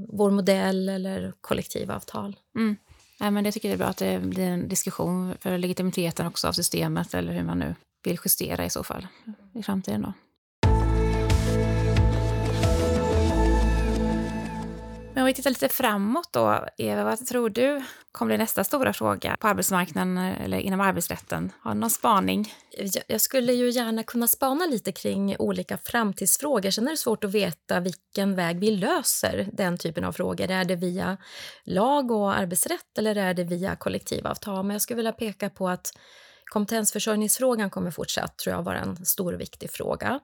vår 0.07 0.31
modell 0.31 0.89
eller 0.89 1.33
kollektivavtal. 1.41 2.35
Mm. 2.55 2.75
Nej, 3.19 3.31
men 3.31 3.45
jag 3.45 3.53
tycker 3.53 3.69
det 3.69 3.75
är 3.75 3.77
bra 3.77 3.87
att 3.87 3.97
det 3.97 4.19
blir 4.19 4.47
en 4.47 4.67
diskussion 4.67 5.35
för 5.39 5.57
legitimiteten 5.57 6.27
också 6.27 6.47
av 6.47 6.53
systemet 6.53 7.13
eller 7.13 7.33
hur 7.33 7.43
man 7.43 7.59
nu 7.59 7.75
vill 8.03 8.19
justera 8.25 8.65
i 8.65 8.69
så 8.69 8.83
fall 8.83 9.07
i 9.53 9.63
framtiden. 9.63 10.01
Då. 10.01 10.13
Men 15.19 15.23
om 15.23 15.27
vi 15.27 15.33
tittar 15.33 15.49
lite 15.49 15.69
framåt 15.69 16.29
då, 16.33 16.65
Eva, 16.77 17.03
vad 17.03 17.27
tror 17.27 17.49
du 17.49 17.83
kommer 18.11 18.29
bli 18.29 18.37
nästa 18.37 18.63
stora 18.63 18.93
fråga 18.93 19.37
på 19.39 19.47
arbetsmarknaden 19.47 20.17
eller 20.17 20.57
inom 20.57 20.81
arbetsrätten? 20.81 21.51
Har 21.61 21.73
du 21.73 21.79
någon 21.79 21.89
spaning? 21.89 22.53
Jag 23.07 23.21
skulle 23.21 23.53
ju 23.53 23.69
gärna 23.69 24.03
kunna 24.03 24.27
spana 24.27 24.65
lite 24.65 24.91
kring 24.91 25.35
olika 25.39 25.77
framtidsfrågor. 25.77 26.71
Sen 26.71 26.87
är 26.87 26.91
det 26.91 26.97
svårt 26.97 27.23
att 27.23 27.31
veta 27.31 27.79
vilken 27.79 28.35
väg 28.35 28.59
vi 28.59 28.71
löser 28.71 29.49
den 29.53 29.77
typen 29.77 30.03
av 30.03 30.11
frågor. 30.11 30.51
Är 30.51 30.65
det 30.65 30.75
via 30.75 31.17
lag 31.63 32.11
och 32.11 32.37
arbetsrätt 32.37 32.97
eller 32.97 33.15
är 33.15 33.33
det 33.33 33.43
via 33.43 33.75
kollektivavtal? 33.75 34.65
Men 34.65 34.73
jag 34.73 34.81
skulle 34.81 34.97
vilja 34.97 35.11
peka 35.11 35.49
på 35.49 35.69
att 35.69 35.87
kompetensförsörjningsfrågan 36.45 37.69
kommer 37.69 37.91
fortsatt 37.91 38.37
tror 38.37 38.55
jag 38.55 38.63
vara 38.63 38.79
en 38.79 39.05
stor 39.05 39.33
och 39.33 39.41
viktig 39.41 39.71
fråga. 39.71 40.19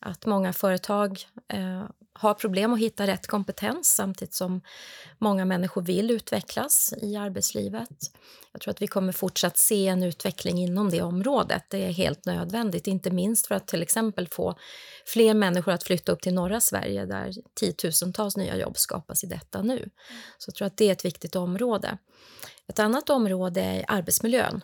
Att 0.00 0.26
många 0.26 0.52
företag 0.52 1.18
eh, 1.52 1.84
har 2.14 2.34
problem 2.34 2.72
att 2.72 2.80
hitta 2.80 3.06
rätt 3.06 3.26
kompetens 3.26 3.94
samtidigt 3.94 4.34
som 4.34 4.60
många 5.18 5.44
människor 5.44 5.82
vill 5.82 6.10
utvecklas 6.10 6.94
i 7.02 7.16
arbetslivet. 7.16 7.88
Jag 8.52 8.60
tror 8.60 8.70
att 8.70 8.82
vi 8.82 8.86
kommer 8.86 9.12
fortsatt 9.12 9.58
se 9.58 9.86
en 9.86 10.02
utveckling 10.02 10.58
inom 10.58 10.90
det 10.90 11.02
området. 11.02 11.64
Det 11.68 11.84
är 11.84 11.92
helt 11.92 12.26
nödvändigt, 12.26 12.86
inte 12.86 13.10
minst 13.10 13.46
för 13.46 13.54
att 13.54 13.66
till 13.66 13.82
exempel 13.82 14.28
få 14.28 14.58
fler 15.06 15.34
människor 15.34 15.72
att 15.72 15.84
flytta 15.84 16.12
upp 16.12 16.20
till 16.20 16.34
norra 16.34 16.60
Sverige 16.60 17.06
där 17.06 17.32
tiotusentals 17.54 18.36
nya 18.36 18.56
jobb 18.56 18.78
skapas 18.78 19.24
i 19.24 19.26
detta 19.26 19.62
nu. 19.62 19.90
Så 20.38 20.48
jag 20.48 20.54
tror 20.54 20.66
att 20.66 20.76
det 20.76 20.88
är 20.88 20.92
ett 20.92 21.04
viktigt 21.04 21.36
område. 21.36 21.98
Ett 22.68 22.78
annat 22.78 23.10
område 23.10 23.60
är 23.60 23.84
arbetsmiljön. 23.88 24.60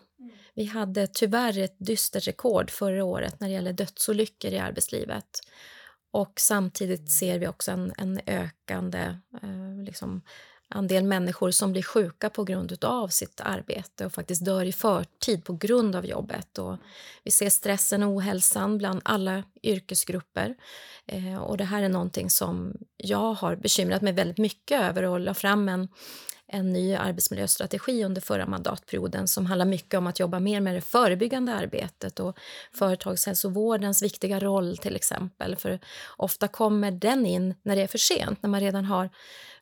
Vi 0.55 0.65
hade 0.65 1.07
tyvärr 1.07 1.59
ett 1.59 1.77
dystert 1.79 2.29
rekord 2.29 2.71
förra 2.71 3.05
året 3.05 3.41
när 3.41 3.49
det 3.49 3.55
gäller 3.55 3.73
dödsolyckor 3.73 4.53
i 4.53 4.59
arbetslivet. 4.59 5.41
Och 6.11 6.33
samtidigt 6.37 7.11
ser 7.11 7.39
vi 7.39 7.49
också 7.49 7.71
en, 7.71 7.93
en 7.97 8.21
ökande 8.27 9.17
eh, 9.43 9.85
liksom, 9.85 10.23
andel 10.69 11.05
människor 11.05 11.51
som 11.51 11.73
blir 11.73 11.83
sjuka 11.83 12.31
på 12.31 12.45
grund 12.45 12.85
av 12.85 13.09
sitt 13.09 13.41
arbete 13.41 14.07
och 14.07 14.13
faktiskt 14.13 14.45
dör 14.45 14.65
i 14.65 14.73
förtid 14.73 15.45
på 15.45 15.53
grund 15.53 15.97
av 15.97 16.07
jobbet. 16.07 16.59
Och 16.59 16.77
vi 17.25 17.31
ser 17.31 17.51
stressen 17.51 18.03
och 18.03 18.11
ohälsan 18.11 18.79
bland 18.79 19.01
alla 19.05 19.45
yrkesgrupper. 19.63 20.55
Eh, 21.07 21.37
och 21.37 21.57
det 21.57 21.65
här 21.65 21.83
är 21.83 21.89
någonting 21.89 22.31
som 22.31 22.75
jag 22.97 23.35
har 23.35 23.57
bekymrat 23.57 24.03
mig 24.03 24.13
väldigt 24.13 24.39
mycket 24.39 24.81
över 24.81 25.03
och 25.03 25.21
la 25.21 25.35
fram 25.35 25.69
en 25.69 25.89
en 26.53 26.73
ny 26.73 26.95
arbetsmiljöstrategi 26.95 28.05
under 28.05 28.21
förra 28.21 28.47
mandatperioden 28.47 29.29
som 29.29 29.47
handlar 29.47 29.67
mycket 29.67 29.99
om 29.99 30.07
att 30.07 30.21
jobba 30.21 30.41
mer 30.41 30.61
med 30.61 30.75
det 30.75 30.81
förebyggande 30.81 31.55
arbetet 31.55 32.21
och 32.21 32.39
företagshälsovårdens 32.73 34.03
viktiga 34.03 34.41
roll 34.41 34.77
till 34.77 34.97
exempel. 34.97 35.57
För 35.57 35.79
ofta 36.17 36.49
kommer 36.49 36.91
den 36.91 37.27
in 37.27 37.55
när 37.63 37.77
det 37.77 37.83
är 37.83 37.87
för 37.87 37.99
sent, 37.99 38.43
när 38.43 38.51
man 38.51 38.61
redan 38.61 38.85
har 38.85 39.11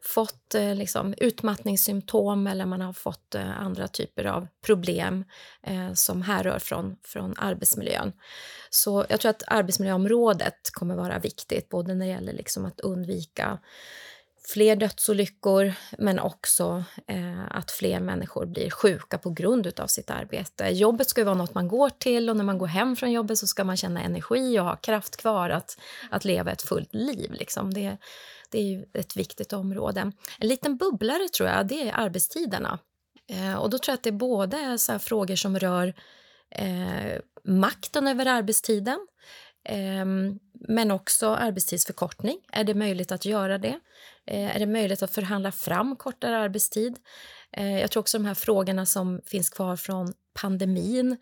fått 0.00 0.54
eh, 0.54 0.74
liksom, 0.74 1.14
utmattningssymptom 1.18 2.46
eller 2.46 2.66
man 2.66 2.80
har 2.80 2.92
fått 2.92 3.34
eh, 3.34 3.60
andra 3.60 3.88
typer 3.88 4.24
av 4.24 4.48
problem 4.66 5.24
eh, 5.62 5.92
som 5.92 6.22
härrör 6.22 6.58
från, 6.58 6.96
från 7.02 7.34
arbetsmiljön. 7.36 8.12
Så 8.70 9.06
jag 9.08 9.20
tror 9.20 9.30
att 9.30 9.42
arbetsmiljöområdet 9.46 10.70
kommer 10.72 10.96
vara 10.96 11.18
viktigt, 11.18 11.68
både 11.68 11.94
när 11.94 12.06
det 12.06 12.12
gäller 12.12 12.32
liksom 12.32 12.64
att 12.64 12.80
undvika 12.80 13.58
fler 14.48 14.76
dödsolyckor 14.76 15.72
men 15.98 16.18
också 16.18 16.84
eh, 17.06 17.44
att 17.50 17.70
fler 17.70 18.00
människor 18.00 18.46
blir 18.46 18.70
sjuka 18.70 19.18
på 19.18 19.30
grund 19.30 19.80
av 19.80 19.86
sitt 19.86 20.10
arbete. 20.10 20.68
Jobbet 20.68 21.08
ska 21.08 21.24
vara 21.24 21.34
något 21.34 21.54
man 21.54 21.68
går 21.68 21.90
till 21.90 22.30
och 22.30 22.36
när 22.36 22.44
man 22.44 22.58
går 22.58 22.66
hem 22.66 22.96
från 22.96 23.12
jobbet 23.12 23.38
så 23.38 23.46
ska 23.46 23.64
man 23.64 23.76
känna 23.76 24.02
energi 24.02 24.58
och 24.58 24.64
ha 24.64 24.76
kraft 24.76 25.16
kvar 25.16 25.50
att, 25.50 25.78
att 26.10 26.24
leva 26.24 26.52
ett 26.52 26.62
fullt 26.62 26.94
liv. 26.94 27.32
Liksom. 27.32 27.74
Det, 27.74 27.96
det 28.50 28.58
är 28.58 28.84
ett 28.94 29.16
viktigt 29.16 29.52
område. 29.52 30.12
En 30.38 30.48
liten 30.48 30.76
bubblare 30.76 31.28
tror 31.28 31.48
jag, 31.48 31.66
det 31.66 31.88
är 31.88 31.92
arbetstiderna. 31.92 32.78
Eh, 33.30 33.54
och 33.54 33.70
då 33.70 33.78
tror 33.78 33.92
jag 33.92 33.96
att 33.96 34.04
det 34.04 34.12
både 34.12 34.56
är 34.56 34.76
så 34.76 34.98
frågor 34.98 35.36
som 35.36 35.58
rör 35.58 35.94
eh, 36.50 37.20
makten 37.44 38.08
över 38.08 38.26
arbetstiden 38.26 39.06
Ehm, 39.68 40.38
men 40.52 40.90
också 40.90 41.28
arbetstidsförkortning. 41.28 42.38
Är 42.52 42.64
det 42.64 42.74
möjligt 42.74 43.12
att 43.12 43.24
göra 43.24 43.58
det? 43.58 43.80
Eh, 44.26 44.56
är 44.56 44.58
det 44.58 44.66
möjligt 44.66 45.02
att 45.02 45.14
förhandla 45.14 45.52
fram 45.52 45.96
kortare 45.96 46.38
arbetstid? 46.38 46.96
Eh, 47.52 47.80
jag 47.80 47.90
tror 47.90 48.00
också 48.00 48.18
de 48.18 48.24
här 48.24 48.34
frågorna 48.34 48.86
som 48.86 49.20
finns 49.26 49.50
kvar 49.50 49.76
från 49.76 50.12
pandemin. 50.40 51.16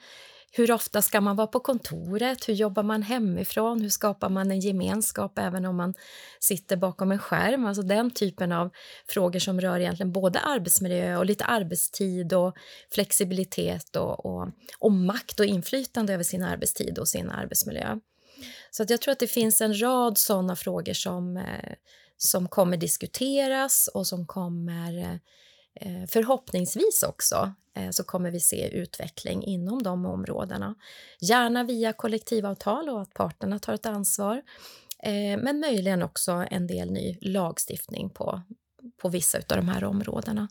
Hur 0.53 0.73
ofta 0.73 1.03
ska 1.03 1.21
man 1.21 1.37
vara 1.37 1.47
på 1.47 1.61
kontoret? 1.61 2.49
Hur 2.49 2.55
jobbar 2.55 2.83
man 2.83 3.03
hemifrån? 3.03 3.81
Hur 3.81 3.89
skapar 3.89 4.29
man 4.29 4.51
en 4.51 4.61
gemenskap 4.61 5.39
även 5.39 5.65
om 5.65 5.77
man 5.77 5.95
sitter 6.41 6.77
bakom 6.77 7.13
en 7.13 7.19
skärm? 7.19 7.67
Alltså 7.67 7.83
den 7.83 8.11
typen 8.11 8.53
av 8.53 8.71
frågor 9.09 9.39
som 9.39 9.61
rör 9.61 9.81
egentligen 9.81 10.13
både 10.13 10.41
arbetsmiljö 10.41 11.17
och 11.17 11.27
lite 11.27 11.45
arbetstid 11.45 12.33
och 12.33 12.57
flexibilitet 12.91 13.97
och, 13.97 14.27
och, 14.27 14.49
och 14.79 14.93
makt 14.93 15.41
och 15.41 15.47
inflytande 15.47 16.15
över 16.15 16.25
sin 16.25 16.43
arbetstid 16.43 16.99
och 16.99 17.09
sin 17.09 17.31
arbetsmiljö. 17.31 17.99
Så 18.71 18.83
att 18.83 18.91
jag 18.91 19.01
tror 19.01 19.13
att 19.13 19.19
det 19.19 19.27
finns 19.27 19.61
en 19.61 19.81
rad 19.83 20.19
sådana 20.19 20.57
frågor 20.57 20.93
som 20.93 21.37
eh, 21.37 21.73
som 22.17 22.49
kommer 22.49 22.77
diskuteras 22.77 23.89
och 23.95 24.07
som 24.07 24.27
kommer 24.27 25.21
eh, 25.75 26.07
förhoppningsvis 26.09 27.03
också 27.03 27.53
eh, 27.77 27.91
så 27.91 28.05
kommer 28.05 28.31
vi 28.31 28.41
se 28.41 28.69
utveckling 28.69 29.45
inom 29.45 29.83
de 29.83 30.07
områdena. 30.07 30.75
Gärna 31.21 31.65
via 31.65 31.93
kollektivavtal 31.93 32.89
och 32.89 33.03
att 33.03 33.15
parterna 33.15 33.59
tar 33.59 33.75
ett 33.75 33.87
ansvar. 33.87 34.43
Men 35.39 35.61
möjligen 35.61 36.03
också 36.03 36.47
en 36.51 36.67
del 36.67 36.91
ny 36.91 37.19
lagstiftning 37.21 38.11
på, 38.11 38.43
på 38.97 39.09
vissa 39.09 39.39
av 39.39 39.57
de 39.57 39.69
här 39.69 39.85
områdena. 39.85 40.49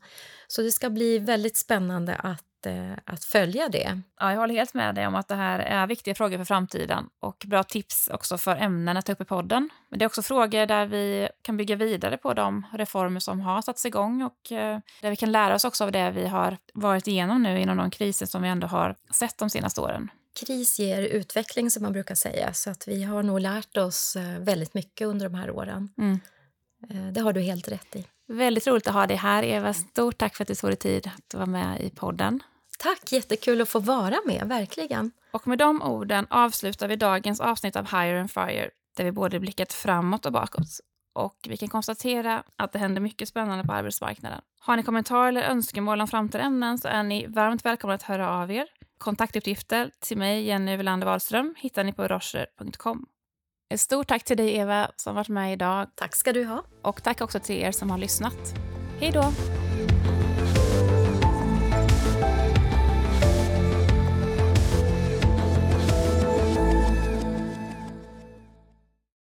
Så 0.47 0.61
det 0.61 0.71
ska 0.71 0.89
bli 0.89 1.19
väldigt 1.19 1.57
spännande 1.57 2.15
att 2.15 2.43
Eh, 2.65 2.97
att, 3.05 3.23
följa 3.23 3.69
det. 3.69 4.01
Ja, 4.19 4.31
jag 4.31 4.39
håller 4.39 4.53
helt 4.55 4.73
med 4.73 4.95
dig 4.95 5.07
om 5.07 5.15
att 5.15 5.27
det 5.27 5.35
här 5.35 5.59
är 5.59 5.87
viktiga 5.87 6.15
frågor 6.15 6.37
för 6.37 6.45
framtiden 6.45 7.05
och 7.19 7.43
bra 7.47 7.63
tips 7.63 8.09
också 8.13 8.37
för 8.37 8.55
ämnen 8.55 8.97
att 8.97 9.05
ta 9.05 9.11
upp 9.11 9.21
i 9.21 9.25
podden. 9.25 9.69
Men 9.89 9.99
det 9.99 10.05
är 10.05 10.07
också 10.07 10.21
frågor 10.21 10.65
där 10.65 10.85
vi 10.85 11.29
kan 11.41 11.57
bygga 11.57 11.75
vidare 11.75 12.17
på 12.17 12.33
de 12.33 12.65
reformer 12.73 13.19
som 13.19 13.39
har 13.39 13.61
satts 13.61 13.85
igång 13.85 14.21
och 14.21 14.51
eh, 14.51 14.79
där 15.01 15.09
vi 15.09 15.15
kan 15.15 15.31
lära 15.31 15.55
oss 15.55 15.65
också 15.65 15.83
av 15.83 15.91
det 15.91 16.11
vi 16.11 16.27
har 16.27 16.57
varit 16.73 17.07
igenom 17.07 17.43
nu 17.43 17.59
inom 17.59 17.77
de 17.77 17.91
kriser 17.91 18.25
som 18.25 18.41
vi 18.41 18.49
ändå 18.49 18.67
har 18.67 18.95
sett 19.13 19.37
de 19.37 19.49
senaste 19.49 19.81
åren. 19.81 20.09
Kris 20.39 20.79
ger 20.79 21.01
utveckling 21.01 21.71
som 21.71 21.83
man 21.83 21.93
brukar 21.93 22.15
säga 22.15 22.53
så 22.53 22.69
att 22.69 22.87
vi 22.87 23.03
har 23.03 23.23
nog 23.23 23.39
lärt 23.39 23.77
oss 23.77 24.15
eh, 24.15 24.39
väldigt 24.39 24.73
mycket 24.73 25.07
under 25.07 25.29
de 25.29 25.35
här 25.35 25.51
åren. 25.51 25.89
Mm. 25.97 26.19
Det 27.13 27.21
har 27.21 27.33
du 27.33 27.41
helt 27.41 27.67
rätt 27.67 27.95
i. 27.95 28.05
Väldigt 28.27 28.67
roligt 28.67 28.87
att 28.87 28.93
ha 28.93 29.07
dig 29.07 29.17
här, 29.17 29.43
Eva. 29.43 29.73
Stort 29.73 30.17
tack 30.17 30.35
för 30.35 30.43
att 30.43 30.47
du 30.47 30.55
tog 30.55 30.69
dig 30.69 30.77
tid 30.77 31.11
att 31.17 31.33
vara 31.33 31.45
med 31.45 31.81
i 31.81 31.89
podden. 31.89 32.43
Tack, 32.79 33.11
jättekul 33.11 33.61
att 33.61 33.69
få 33.69 33.79
vara 33.79 34.15
med, 34.25 34.47
verkligen. 34.47 35.11
Och 35.31 35.47
med 35.47 35.57
de 35.57 35.81
orden 35.81 36.27
avslutar 36.29 36.87
vi 36.87 36.95
dagens 36.95 37.39
avsnitt 37.39 37.75
av 37.75 37.85
Hire 37.85 38.19
and 38.19 38.31
Fire 38.31 38.69
där 38.97 39.03
vi 39.03 39.11
både 39.11 39.39
blickat 39.39 39.73
framåt 39.73 40.25
och 40.25 40.31
bakåt. 40.31 40.67
Och 41.13 41.37
vi 41.49 41.57
kan 41.57 41.69
konstatera 41.69 42.43
att 42.55 42.71
det 42.71 42.79
händer 42.79 43.01
mycket 43.01 43.27
spännande 43.27 43.63
på 43.63 43.73
arbetsmarknaden. 43.73 44.41
Har 44.59 44.77
ni 44.77 44.83
kommentarer 44.83 45.27
eller 45.27 45.43
önskemål 45.43 46.01
om 46.01 46.07
framtida 46.07 46.43
ämnen 46.43 46.77
så 46.77 46.87
är 46.87 47.03
ni 47.03 47.27
varmt 47.27 47.65
välkomna 47.65 47.93
att 47.93 48.03
höra 48.03 48.29
av 48.29 48.51
er. 48.51 48.67
Kontaktuppgifter 48.97 49.91
till 49.99 50.17
mig, 50.17 50.43
Jenny 50.43 50.77
Welander 50.77 51.07
Wahlström, 51.07 51.55
hittar 51.57 51.83
ni 51.83 51.93
på 51.93 52.07
roscher.com. 52.07 53.05
Ett 53.75 53.81
stort 53.81 54.07
tack 54.07 54.23
till 54.23 54.37
dig, 54.37 54.55
Eva, 54.55 54.91
som 54.95 55.15
varit 55.15 55.29
med 55.29 55.53
idag. 55.53 55.87
Tack 55.95 56.15
ska 56.15 56.33
du 56.33 56.45
ha. 56.45 56.63
Och 56.81 57.03
tack 57.03 57.21
också 57.21 57.39
till 57.39 57.55
er 57.55 57.71
som 57.71 57.89
har 57.89 57.97
lyssnat. 57.97 58.55
Hej 58.99 59.11
då! 59.11 59.31